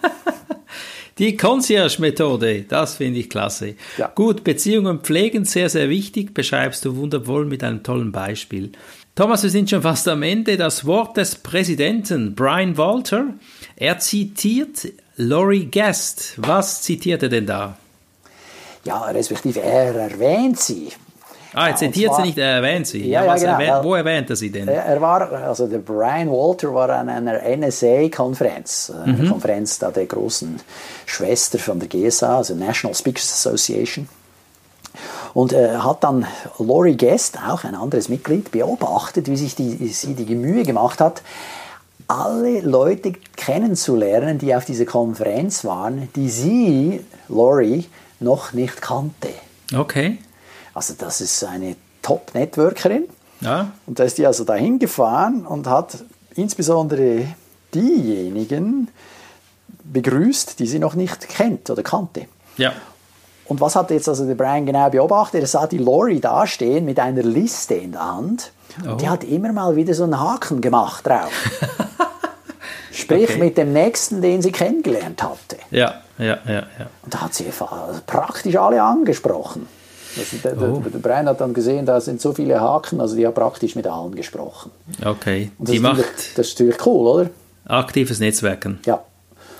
Die 1.19 1.35
Concierge-Methode, 1.35 2.63
das 2.63 2.95
finde 2.95 3.19
ich 3.19 3.29
klasse. 3.29 3.75
Ja. 3.97 4.09
Gut, 4.15 4.45
Beziehungen 4.45 4.99
pflegen, 5.01 5.43
sehr, 5.43 5.67
sehr 5.67 5.89
wichtig, 5.89 6.33
beschreibst 6.33 6.85
du 6.85 6.95
wundervoll 6.95 7.43
mit 7.43 7.61
einem 7.61 7.83
tollen 7.83 8.13
Beispiel. 8.13 8.71
Thomas, 9.19 9.43
wir 9.43 9.49
sind 9.49 9.69
schon 9.69 9.81
fast 9.81 10.07
am 10.07 10.23
Ende. 10.23 10.55
Das 10.55 10.85
Wort 10.85 11.17
des 11.17 11.35
Präsidenten, 11.35 12.35
Brian 12.35 12.77
Walter, 12.77 13.25
er 13.75 13.99
zitiert 13.99 14.93
Laurie 15.17 15.65
Guest. 15.69 16.35
Was 16.37 16.83
zitiert 16.83 17.21
er 17.23 17.27
denn 17.27 17.45
da? 17.45 17.75
Ja, 18.85 19.01
respektive 19.07 19.59
er 19.59 19.93
erwähnt 19.93 20.57
sie. 20.57 20.87
Ah, 21.53 21.67
jetzt 21.67 21.79
zitiert 21.79 22.15
sie 22.15 22.21
nicht, 22.21 22.37
er 22.37 22.61
erwähnt 22.63 22.87
sie. 22.87 23.09
Ja, 23.09 23.25
ja, 23.25 23.35
genau. 23.35 23.51
Erwähnt, 23.59 23.83
wo 23.83 23.93
erwähnt 23.95 24.29
er 24.29 24.37
sie 24.37 24.51
denn? 24.51 24.69
Er 24.69 25.01
war, 25.01 25.29
also 25.29 25.67
der 25.67 25.79
Brian 25.79 26.31
Walter 26.31 26.73
war 26.73 26.89
an 26.89 27.09
einer 27.09 27.41
NSA-Konferenz, 27.41 28.89
einer 28.89 29.17
mhm. 29.17 29.31
Konferenz 29.31 29.79
da 29.79 29.91
der 29.91 30.05
großen 30.05 30.61
Schwester 31.05 31.59
von 31.59 31.77
der 31.77 31.89
GSA, 31.89 32.37
also 32.37 32.55
National 32.55 32.95
Speakers 32.95 33.33
Association. 33.33 34.07
Und 35.33 35.53
äh, 35.53 35.77
hat 35.77 36.03
dann 36.03 36.25
Laurie 36.57 36.97
Guest, 36.97 37.37
auch 37.47 37.63
ein 37.63 37.75
anderes 37.75 38.09
Mitglied, 38.09 38.51
beobachtet, 38.51 39.27
wie 39.27 39.37
sich 39.37 39.55
die, 39.55 39.87
sie 39.87 40.13
die 40.13 40.35
Mühe 40.35 40.63
gemacht 40.63 40.99
hat, 40.99 41.21
alle 42.07 42.61
Leute 42.61 43.13
kennenzulernen, 43.35 44.39
die 44.39 44.55
auf 44.55 44.65
dieser 44.65 44.85
Konferenz 44.85 45.63
waren, 45.63 46.09
die 46.15 46.29
sie, 46.29 47.05
Laurie, 47.27 47.87
noch 48.19 48.53
nicht 48.53 48.81
kannte. 48.81 49.29
Okay. 49.75 50.17
Also 50.73 50.95
das 50.97 51.21
ist 51.21 51.43
eine 51.43 51.75
Top-Networkerin. 52.01 53.03
Ja. 53.41 53.71
Und 53.85 53.99
da 53.99 54.03
ist 54.03 54.17
die 54.17 54.25
also 54.25 54.43
dahin 54.43 54.79
gefahren 54.79 55.45
und 55.45 55.67
hat 55.67 56.03
insbesondere 56.35 57.27
diejenigen 57.73 58.89
begrüßt, 59.83 60.59
die 60.59 60.67
sie 60.67 60.79
noch 60.79 60.95
nicht 60.95 61.29
kennt 61.29 61.69
oder 61.69 61.83
kannte. 61.83 62.25
Ja. 62.57 62.73
Und 63.49 63.59
was 63.59 63.75
hat 63.75 63.89
jetzt 63.89 64.07
also 64.07 64.25
der 64.25 64.35
Brian 64.35 64.65
genau 64.65 64.89
beobachtet? 64.91 65.41
Er 65.41 65.47
sah 65.47 65.65
die 65.65 65.79
Lori 65.79 66.19
dastehen 66.19 66.85
mit 66.85 66.99
einer 66.99 67.23
Liste 67.23 67.73
in 67.73 67.93
der 67.93 68.15
Hand. 68.15 68.51
Oh. 68.85 68.91
Und 68.91 69.01
die 69.01 69.09
hat 69.09 69.23
immer 69.23 69.51
mal 69.51 69.75
wieder 69.75 69.93
so 69.95 70.03
einen 70.03 70.19
Haken 70.19 70.61
gemacht 70.61 71.05
drauf. 71.05 71.31
Sprich 72.91 73.29
okay. 73.29 73.39
mit 73.39 73.57
dem 73.57 73.73
nächsten, 73.73 74.21
den 74.21 74.43
sie 74.43 74.51
kennengelernt 74.51 75.23
hatte. 75.23 75.57
Ja, 75.71 75.95
ja, 76.19 76.37
ja, 76.45 76.53
ja. 76.53 76.87
Und 77.03 77.13
da 77.13 77.21
hat 77.21 77.33
sie 77.33 77.45
praktisch 78.05 78.55
alle 78.55 78.83
angesprochen. 78.83 79.67
Also 80.15 80.37
der, 80.43 80.61
oh. 80.61 80.81
der, 80.81 80.99
Brian 80.99 81.27
hat 81.27 81.41
dann 81.41 81.53
gesehen, 81.53 81.87
da 81.87 81.99
sind 82.01 82.21
so 82.21 82.33
viele 82.33 82.59
Haken, 82.59 83.01
also 83.01 83.15
die 83.15 83.25
hat 83.25 83.33
praktisch 83.33 83.75
mit 83.75 83.87
allen 83.87 84.13
gesprochen. 84.13 84.69
Okay. 85.03 85.51
Und 85.57 85.67
das, 85.67 85.71
die 85.71 85.77
ist 85.77 85.83
macht 85.83 86.03
das 86.35 86.47
ist 86.47 86.59
natürlich 86.59 86.85
cool, 86.85 87.07
oder? 87.07 87.29
Aktives 87.65 88.19
Netzwerken. 88.19 88.79
Ja. 88.85 89.01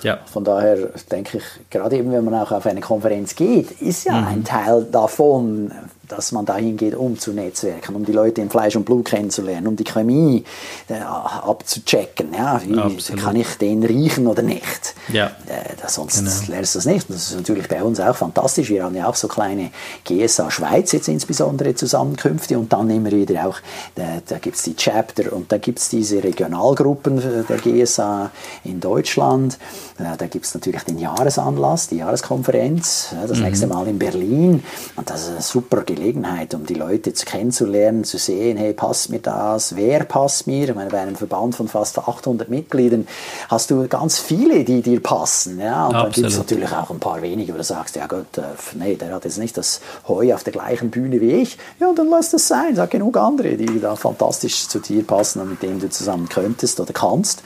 Ja. 0.02 0.18
Von 0.26 0.44
daher 0.44 0.76
denke 1.10 1.38
ich, 1.38 1.44
gerade 1.70 1.96
eben, 1.96 2.12
wenn 2.12 2.24
man 2.24 2.34
auch 2.34 2.52
auf 2.52 2.66
eine 2.66 2.80
Konferenz 2.80 3.34
geht, 3.34 3.70
ist 3.80 4.04
ja 4.04 4.20
mhm. 4.20 4.26
ein 4.26 4.44
Teil 4.44 4.84
davon, 4.84 5.72
dass 6.10 6.32
man 6.32 6.44
dahin 6.44 6.76
geht, 6.76 6.94
um 6.94 7.18
zu 7.18 7.32
netzwerken, 7.32 7.94
um 7.94 8.04
die 8.04 8.12
Leute 8.12 8.40
in 8.40 8.50
Fleisch 8.50 8.76
und 8.76 8.84
Blut 8.84 9.06
kennenzulernen, 9.06 9.66
um 9.68 9.76
die 9.76 9.84
Chemie 9.84 10.44
äh, 10.88 10.94
abzuchecken. 10.94 12.34
Ja, 12.34 12.60
wie 12.64 13.16
kann 13.16 13.36
ich 13.36 13.54
den 13.58 13.84
riechen 13.84 14.26
oder 14.26 14.42
nicht? 14.42 14.94
Ja. 15.12 15.26
Äh, 15.46 15.88
sonst 15.88 16.18
genau. 16.18 16.30
lernst 16.48 16.74
du 16.74 16.78
das 16.78 16.86
nicht. 16.86 17.08
Das 17.08 17.30
ist 17.30 17.36
natürlich 17.36 17.68
bei 17.68 17.82
uns 17.82 18.00
auch 18.00 18.16
fantastisch. 18.16 18.70
Wir 18.70 18.84
haben 18.84 18.94
ja 18.94 19.06
auch 19.06 19.14
so 19.14 19.28
kleine 19.28 19.70
GSA 20.04 20.50
Schweiz 20.50 20.92
jetzt 20.92 21.08
insbesondere 21.08 21.74
Zusammenkünfte 21.74 22.58
und 22.58 22.72
dann 22.72 22.90
immer 22.90 23.10
wieder 23.10 23.46
auch, 23.46 23.58
da, 23.94 24.20
da 24.26 24.38
gibt 24.38 24.56
es 24.56 24.62
die 24.62 24.74
Chapter 24.74 25.32
und 25.32 25.50
da 25.52 25.58
gibt 25.58 25.78
es 25.78 25.88
diese 25.88 26.22
Regionalgruppen 26.22 27.22
der 27.48 27.56
GSA 27.58 28.30
in 28.64 28.80
Deutschland. 28.80 29.58
Äh, 29.98 30.16
da 30.16 30.26
gibt 30.26 30.46
es 30.46 30.54
natürlich 30.54 30.82
den 30.82 30.98
Jahresanlass, 30.98 31.88
die 31.88 31.96
Jahreskonferenz, 31.96 33.14
das 33.26 33.38
mhm. 33.38 33.44
nächste 33.44 33.66
Mal 33.66 33.86
in 33.88 33.98
Berlin. 33.98 34.62
Und 34.96 35.10
das 35.10 35.28
ist 35.28 35.48
super 35.48 35.82
Gelegenheit, 36.00 36.54
um 36.54 36.64
die 36.64 36.74
Leute 36.74 37.12
zu 37.12 37.26
kennenzulernen, 37.26 38.04
zu 38.04 38.16
sehen, 38.16 38.56
hey, 38.56 38.72
passt 38.72 39.10
mir 39.10 39.18
das? 39.18 39.76
Wer 39.76 40.04
passt 40.04 40.46
mir? 40.46 40.68
Ich 40.68 40.74
meine, 40.74 40.88
bei 40.88 41.00
einem 41.00 41.14
Verband 41.14 41.54
von 41.54 41.68
fast 41.68 41.98
800 41.98 42.48
Mitgliedern 42.48 43.06
hast 43.48 43.70
du 43.70 43.86
ganz 43.86 44.18
viele, 44.18 44.64
die 44.64 44.80
dir 44.80 45.02
passen. 45.02 45.60
Ja? 45.60 45.86
Und 45.86 45.94
Absolut. 45.94 46.04
dann 46.04 46.12
gibt 46.12 46.26
es 46.28 46.38
natürlich 46.38 46.72
auch 46.72 46.90
ein 46.90 47.00
paar 47.00 47.20
wenige, 47.20 47.52
wo 47.52 47.58
du 47.58 47.64
sagst, 47.64 47.96
ja 47.96 48.06
Gott, 48.06 48.38
äh, 48.38 48.42
nee, 48.74 48.94
der 48.94 49.14
hat 49.14 49.26
jetzt 49.26 49.38
nicht 49.38 49.58
das 49.58 49.82
Heu 50.08 50.34
auf 50.34 50.42
der 50.42 50.54
gleichen 50.54 50.90
Bühne 50.90 51.20
wie 51.20 51.32
ich. 51.32 51.58
Ja, 51.78 51.88
und 51.88 51.98
dann 51.98 52.08
lass 52.08 52.30
das 52.30 52.48
sein. 52.48 52.74
Sag 52.74 52.90
genug 52.90 53.18
andere, 53.18 53.56
die 53.56 53.80
da 53.80 53.94
fantastisch 53.94 54.68
zu 54.68 54.78
dir 54.78 55.06
passen 55.06 55.42
und 55.42 55.50
mit 55.50 55.62
denen 55.62 55.80
du 55.80 55.90
zusammen 55.90 56.30
könntest 56.30 56.80
oder 56.80 56.94
kannst. 56.94 57.42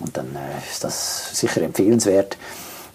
Und 0.00 0.16
dann 0.16 0.26
äh, 0.34 0.70
ist 0.70 0.82
das 0.82 1.38
sicher 1.38 1.62
empfehlenswert, 1.62 2.36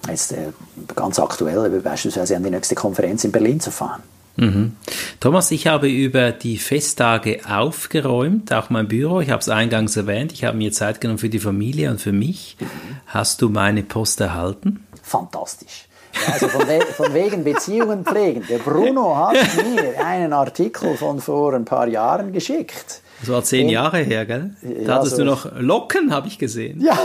jetzt 0.09 0.33
äh, 0.33 0.51
ganz 0.95 1.17
aktuell 1.17 1.69
beispielsweise 1.79 2.35
an 2.35 2.43
die 2.43 2.49
nächste 2.49 2.75
Konferenz 2.75 3.23
in 3.23 3.31
Berlin 3.31 3.61
zu 3.61 3.71
fahren. 3.71 4.03
Mhm. 4.37 4.75
Thomas, 5.19 5.51
ich 5.51 5.67
habe 5.67 5.89
über 5.89 6.31
die 6.31 6.57
Festtage 6.57 7.41
aufgeräumt, 7.49 8.53
auch 8.53 8.69
mein 8.69 8.87
Büro. 8.87 9.19
Ich 9.19 9.31
habe 9.31 9.41
es 9.41 9.49
eingangs 9.49 9.97
erwähnt. 9.97 10.31
Ich 10.31 10.43
habe 10.43 10.57
mir 10.57 10.71
Zeit 10.71 11.01
genommen 11.01 11.17
für 11.17 11.29
die 11.29 11.39
Familie 11.39 11.89
und 11.89 11.99
für 11.99 12.11
mich. 12.11 12.55
Mhm. 12.59 12.65
Hast 13.07 13.41
du 13.41 13.49
meine 13.49 13.83
Post 13.83 14.21
erhalten? 14.21 14.85
Fantastisch. 15.01 15.87
Ja, 16.13 16.33
also 16.33 16.47
von, 16.47 16.67
we 16.67 16.81
von, 16.81 17.13
wegen 17.13 17.43
Beziehungen 17.43 18.05
pflegen. 18.05 18.43
Der 18.49 18.59
Bruno 18.59 19.15
hat 19.15 19.35
mir 19.75 20.05
einen 20.05 20.33
Artikel 20.33 20.95
von 20.95 21.19
vor 21.19 21.53
ein 21.53 21.65
paar 21.65 21.87
Jahren 21.87 22.31
geschickt. 22.31 23.01
Das 23.19 23.29
war 23.29 23.43
zehn 23.43 23.69
Jahre 23.69 23.97
her, 23.97 24.25
gell? 24.25 24.55
Da 24.61 24.69
ja, 24.69 24.93
hattest 24.95 25.15
so 25.15 25.23
du 25.23 25.25
noch 25.25 25.51
Locken, 25.59 26.13
habe 26.13 26.27
ich 26.27 26.37
gesehen. 26.37 26.81
Ja, 26.81 26.97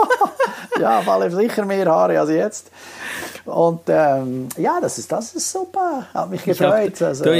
ja, 0.80 1.02
weil 1.04 1.30
sicher 1.30 1.66
mehr 1.66 1.86
Haare 1.86 2.18
als 2.18 2.30
jetzt. 2.30 2.70
Und 3.46 3.82
ähm, 3.86 4.48
ja, 4.56 4.80
das 4.80 4.98
ist, 4.98 5.10
das 5.12 5.34
ist 5.34 5.50
super. 5.50 6.06
Hat 6.12 6.30
mich 6.30 6.44
gefreut. 6.44 6.92
Ich 6.94 7.00
habe 7.00 7.06
also. 7.06 7.30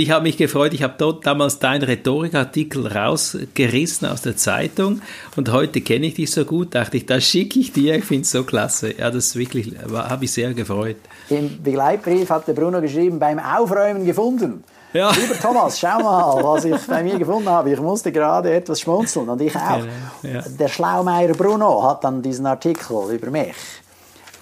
ich 0.00 0.10
hab 0.10 0.22
mich 0.22 0.36
gefreut. 0.36 0.74
Ich 0.74 0.82
habe 0.82 0.94
dort 0.98 1.24
damals 1.24 1.60
deinen 1.60 1.84
Rhetorikartikel 1.84 2.88
rausgerissen 2.88 4.08
aus 4.08 4.22
der 4.22 4.36
Zeitung 4.36 5.00
und 5.36 5.52
heute 5.52 5.80
kenne 5.80 6.06
ich 6.06 6.14
dich 6.14 6.32
so 6.32 6.44
gut. 6.44 6.74
Dachte 6.74 6.96
ich, 6.96 7.06
das 7.06 7.24
schicke 7.24 7.60
ich 7.60 7.72
dir. 7.72 7.94
Ich 7.94 8.04
finde 8.04 8.22
es 8.22 8.32
so 8.32 8.42
klasse. 8.42 8.98
Ja, 8.98 9.10
das 9.10 9.36
wirklich 9.36 9.72
habe 9.92 10.24
ich 10.24 10.32
sehr 10.32 10.52
gefreut. 10.52 10.96
Im 11.28 11.62
Begleitbrief 11.62 12.28
hat 12.30 12.48
der 12.48 12.54
Bruno 12.54 12.80
geschrieben, 12.80 13.18
beim 13.18 13.38
Aufräumen 13.38 14.04
gefunden. 14.04 14.64
Ja. 14.92 15.10
Lieber 15.10 15.38
Thomas, 15.40 15.80
schau 15.80 16.00
mal, 16.00 16.42
was 16.42 16.66
ich 16.66 16.86
bei 16.86 17.02
mir 17.02 17.18
gefunden 17.18 17.48
habe. 17.48 17.72
Ich 17.72 17.80
musste 17.80 18.12
gerade 18.12 18.52
etwas 18.52 18.80
schmunzeln 18.80 19.28
und 19.28 19.40
ich 19.40 19.56
auch. 19.56 19.80
Ja. 20.22 20.42
Der 20.58 20.68
Schlaumeier 20.68 21.32
Bruno 21.32 21.82
hat 21.82 22.04
dann 22.04 22.20
diesen 22.20 22.44
Artikel 22.44 23.10
über 23.10 23.30
mich 23.30 23.54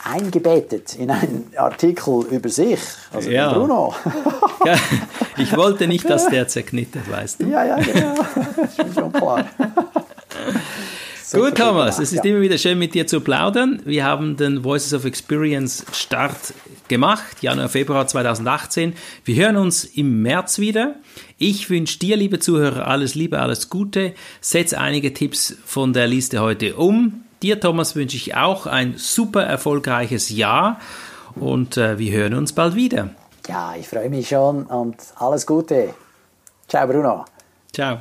eingebettet 0.05 0.97
in 0.97 1.11
einen 1.11 1.53
Artikel 1.57 2.25
über 2.31 2.49
sich, 2.49 2.81
also 3.13 3.31
ja. 3.31 3.53
Bruno. 3.53 3.95
ja, 4.65 4.77
ich 5.37 5.57
wollte 5.57 5.87
nicht, 5.87 6.09
dass 6.09 6.29
der 6.29 6.49
zerknittert, 6.49 7.11
weißt 7.11 7.41
du. 7.41 7.47
Ja, 7.47 7.65
ja, 7.65 7.77
genau. 7.77 8.15
Das 8.57 8.87
ist 8.87 8.95
schon 8.95 9.13
klar. 9.13 9.45
Gut, 11.33 11.57
Thomas, 11.57 12.01
es 12.01 12.13
ist 12.13 12.25
ja. 12.25 12.31
immer 12.31 12.41
wieder 12.41 12.59
schön 12.59 12.79
mit 12.79 12.93
dir 12.93 13.07
zu 13.07 13.21
plaudern. 13.21 13.81
Wir 13.85 14.05
haben 14.05 14.37
den 14.37 14.65
Voices 14.65 14.93
of 14.95 15.05
Experience 15.05 15.85
Start 15.93 16.55
gemacht, 16.89 17.41
Januar, 17.41 17.69
Februar 17.69 18.07
2018. 18.09 18.95
Wir 19.25 19.45
hören 19.45 19.57
uns 19.57 19.85
im 19.85 20.23
März 20.23 20.59
wieder. 20.59 20.97
Ich 21.39 21.71
wünsche 21.71 22.01
dir, 22.01 22.17
liebe 22.17 22.41
Zuhörer, 22.41 22.89
alles 22.89 23.15
Liebe, 23.15 23.39
alles 23.39 23.71
Gute. 23.71 24.15
Setz 24.41 24.73
einige 24.73 25.15
Tipps 25.15 25.57
von 25.65 25.93
der 25.93 26.09
Liste 26.09 26.41
heute 26.41 26.75
um. 26.75 27.23
Dir, 27.43 27.59
Thomas, 27.59 27.97
wünsche 27.97 28.17
ich 28.17 28.35
auch 28.35 28.67
ein 28.67 28.99
super 28.99 29.43
erfolgreiches 29.45 30.29
Jahr 30.29 30.79
und 31.35 31.79
äh, 31.79 31.99
wir 31.99 32.13
hören 32.13 32.35
uns 32.35 32.53
bald 32.53 32.75
wieder. 32.75 33.11
Ja, 33.49 33.75
ich 33.79 33.89
freue 33.89 34.11
mich 34.11 34.29
schon 34.29 34.67
und 34.67 34.97
alles 35.17 35.47
Gute. 35.47 35.95
Ciao, 36.69 36.87
Bruno. 36.87 37.25
Ciao. 37.73 37.99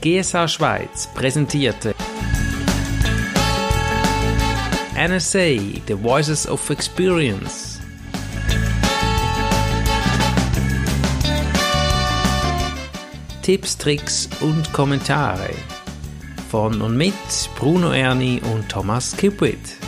GSA 0.00 0.48
Schweiz 0.48 1.08
präsentierte 1.14 1.94
NSA, 4.96 5.82
The 5.86 5.94
Voices 5.94 6.46
of 6.46 6.70
Experience 6.70 7.63
Tipps, 13.44 13.76
Tricks 13.76 14.26
und 14.40 14.72
Kommentare 14.72 15.50
von 16.50 16.80
und 16.80 16.96
mit 16.96 17.12
Bruno 17.58 17.92
Erni 17.92 18.40
und 18.54 18.70
Thomas 18.70 19.14
Kipwit. 19.14 19.83